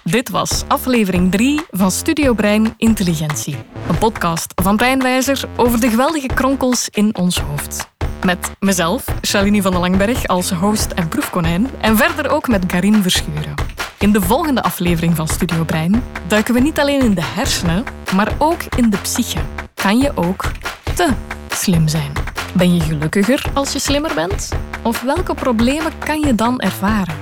Dit 0.04 0.30
was 0.30 0.64
aflevering 0.68 1.32
3 1.32 1.62
van 1.70 1.92
Studio 1.92 2.34
Brein 2.34 2.74
Intelligentie. 2.78 3.56
Een 3.88 3.98
podcast 3.98 4.54
van 4.62 4.78
Breinwijzer 4.78 5.46
over 5.56 5.80
de 5.80 5.90
geweldige 5.90 6.28
kronkels 6.28 6.90
in 6.90 7.16
ons 7.16 7.40
hoofd. 7.40 7.90
Met 8.24 8.52
mezelf, 8.60 9.06
Shalini 9.22 9.62
van 9.62 9.72
den 9.72 9.82
Langberg, 9.82 10.28
als 10.28 10.52
host 10.52 10.92
en 10.92 11.08
proefkonijn. 11.08 11.70
En 11.82 11.98
verder 11.98 12.30
ook 12.30 12.48
met 12.48 12.66
Karin 12.66 13.02
Verschuren. 13.02 13.75
In 14.00 14.12
de 14.12 14.22
volgende 14.22 14.64
aflevering 14.64 15.16
van 15.16 15.28
Studio 15.28 15.64
Brein 15.64 16.04
duiken 16.28 16.54
we 16.54 16.60
niet 16.60 16.80
alleen 16.80 17.02
in 17.02 17.14
de 17.14 17.24
hersenen, 17.24 17.84
maar 18.16 18.34
ook 18.38 18.62
in 18.78 18.90
de 18.90 18.98
psyche. 18.98 19.40
Kan 19.74 19.98
je 19.98 20.12
ook 20.16 20.52
te 20.96 21.10
slim 21.50 21.88
zijn? 21.88 22.12
Ben 22.54 22.76
je 22.76 22.82
gelukkiger 22.82 23.46
als 23.54 23.74
je 23.74 23.80
slimmer 23.80 24.12
bent? 24.16 24.52
Of 24.84 25.02
welke 25.02 25.34
problemen 25.34 25.92
kan 25.98 26.20
je 26.20 26.36
dan 26.36 26.60
ervaren? 26.60 27.14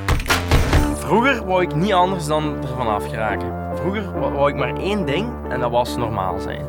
Vroeger 0.96 1.46
wou 1.46 1.62
ik 1.62 1.76
niet 1.76 1.94
anders 1.94 2.26
dan 2.26 2.56
ervan 2.62 2.88
afgeraken. 2.88 3.78
Vroeger 3.78 4.20
wou 4.20 4.50
ik 4.50 4.56
maar 4.56 4.76
één 4.76 5.06
ding 5.06 5.30
en 5.50 5.60
dat 5.60 5.72
was 5.72 5.98
normaal 5.98 6.40
zijn. 6.40 6.66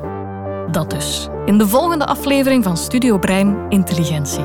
Dat 0.70 0.90
dus. 0.90 1.28
In 1.44 1.58
de 1.58 1.68
volgende 1.68 2.06
aflevering 2.06 2.64
van 2.64 2.76
Studio 2.76 3.18
Brein 3.18 3.56
Intelligentie. 3.68 4.44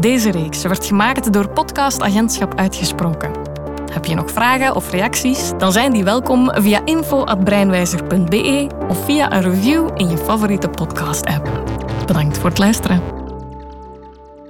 Deze 0.00 0.30
reeks 0.30 0.62
werd 0.62 0.86
gemaakt 0.86 1.32
door 1.32 1.48
Podcast 1.48 2.02
Agentschap 2.02 2.54
Uitgesproken. 2.58 3.49
Heb 3.90 4.04
je 4.04 4.14
nog 4.14 4.30
vragen 4.30 4.74
of 4.74 4.90
reacties? 4.90 5.50
Dan 5.58 5.72
zijn 5.72 5.92
die 5.92 6.04
welkom 6.04 6.50
via 6.54 6.84
info.breinwijzer.be 6.84 8.68
of 8.88 9.04
via 9.04 9.32
een 9.32 9.42
review 9.42 9.90
in 9.94 10.08
je 10.08 10.16
favoriete 10.16 10.68
podcast-app. 10.68 11.64
Bedankt 12.06 12.38
voor 12.38 12.48
het 12.48 12.58
luisteren. 12.58 13.02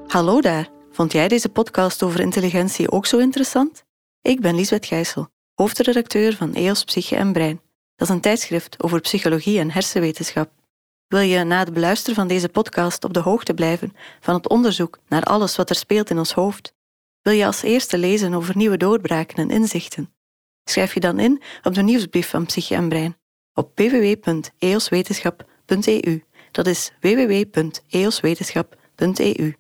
Hallo 0.06 0.40
daar, 0.40 0.68
vond 0.90 1.12
jij 1.12 1.28
deze 1.28 1.48
podcast 1.48 2.02
over 2.02 2.20
intelligentie 2.20 2.90
ook 2.90 3.06
zo 3.06 3.18
interessant? 3.18 3.84
Ik 4.22 4.40
ben 4.40 4.54
Lisbeth 4.54 4.86
Gijssel, 4.86 5.28
hoofdredacteur 5.54 6.36
van 6.36 6.54
EOS 6.54 6.84
Psyche 6.84 7.16
en 7.16 7.32
Brein. 7.32 7.60
Dat 7.96 8.08
is 8.08 8.14
een 8.14 8.20
tijdschrift 8.20 8.82
over 8.82 9.00
psychologie 9.00 9.58
en 9.58 9.70
hersenwetenschap. 9.70 10.50
Wil 11.06 11.20
je 11.20 11.44
na 11.44 11.58
het 11.58 11.72
beluisteren 11.72 12.14
van 12.14 12.28
deze 12.28 12.48
podcast 12.48 13.04
op 13.04 13.14
de 13.14 13.20
hoogte 13.20 13.54
blijven 13.54 13.96
van 14.20 14.34
het 14.34 14.48
onderzoek 14.48 14.98
naar 15.08 15.22
alles 15.22 15.56
wat 15.56 15.70
er 15.70 15.76
speelt 15.76 16.10
in 16.10 16.18
ons 16.18 16.32
hoofd? 16.32 16.78
Wil 17.30 17.38
je 17.38 17.46
als 17.46 17.62
eerste 17.62 17.98
lezen 17.98 18.34
over 18.34 18.56
nieuwe 18.56 18.76
doorbraken 18.76 19.36
en 19.36 19.50
inzichten? 19.50 20.14
Schrijf 20.64 20.94
je 20.94 21.00
dan 21.00 21.18
in 21.18 21.42
op 21.62 21.74
de 21.74 21.82
nieuwsbrief 21.82 22.28
van 22.28 22.46
Psyche 22.46 22.74
en 22.74 22.88
Brein 22.88 23.16
op 23.54 23.70
www.eoswetenschap.eu. 23.74 26.22
Dat 26.50 26.66
is 26.66 26.92
www.eoswetenschap.eu. 27.00 29.59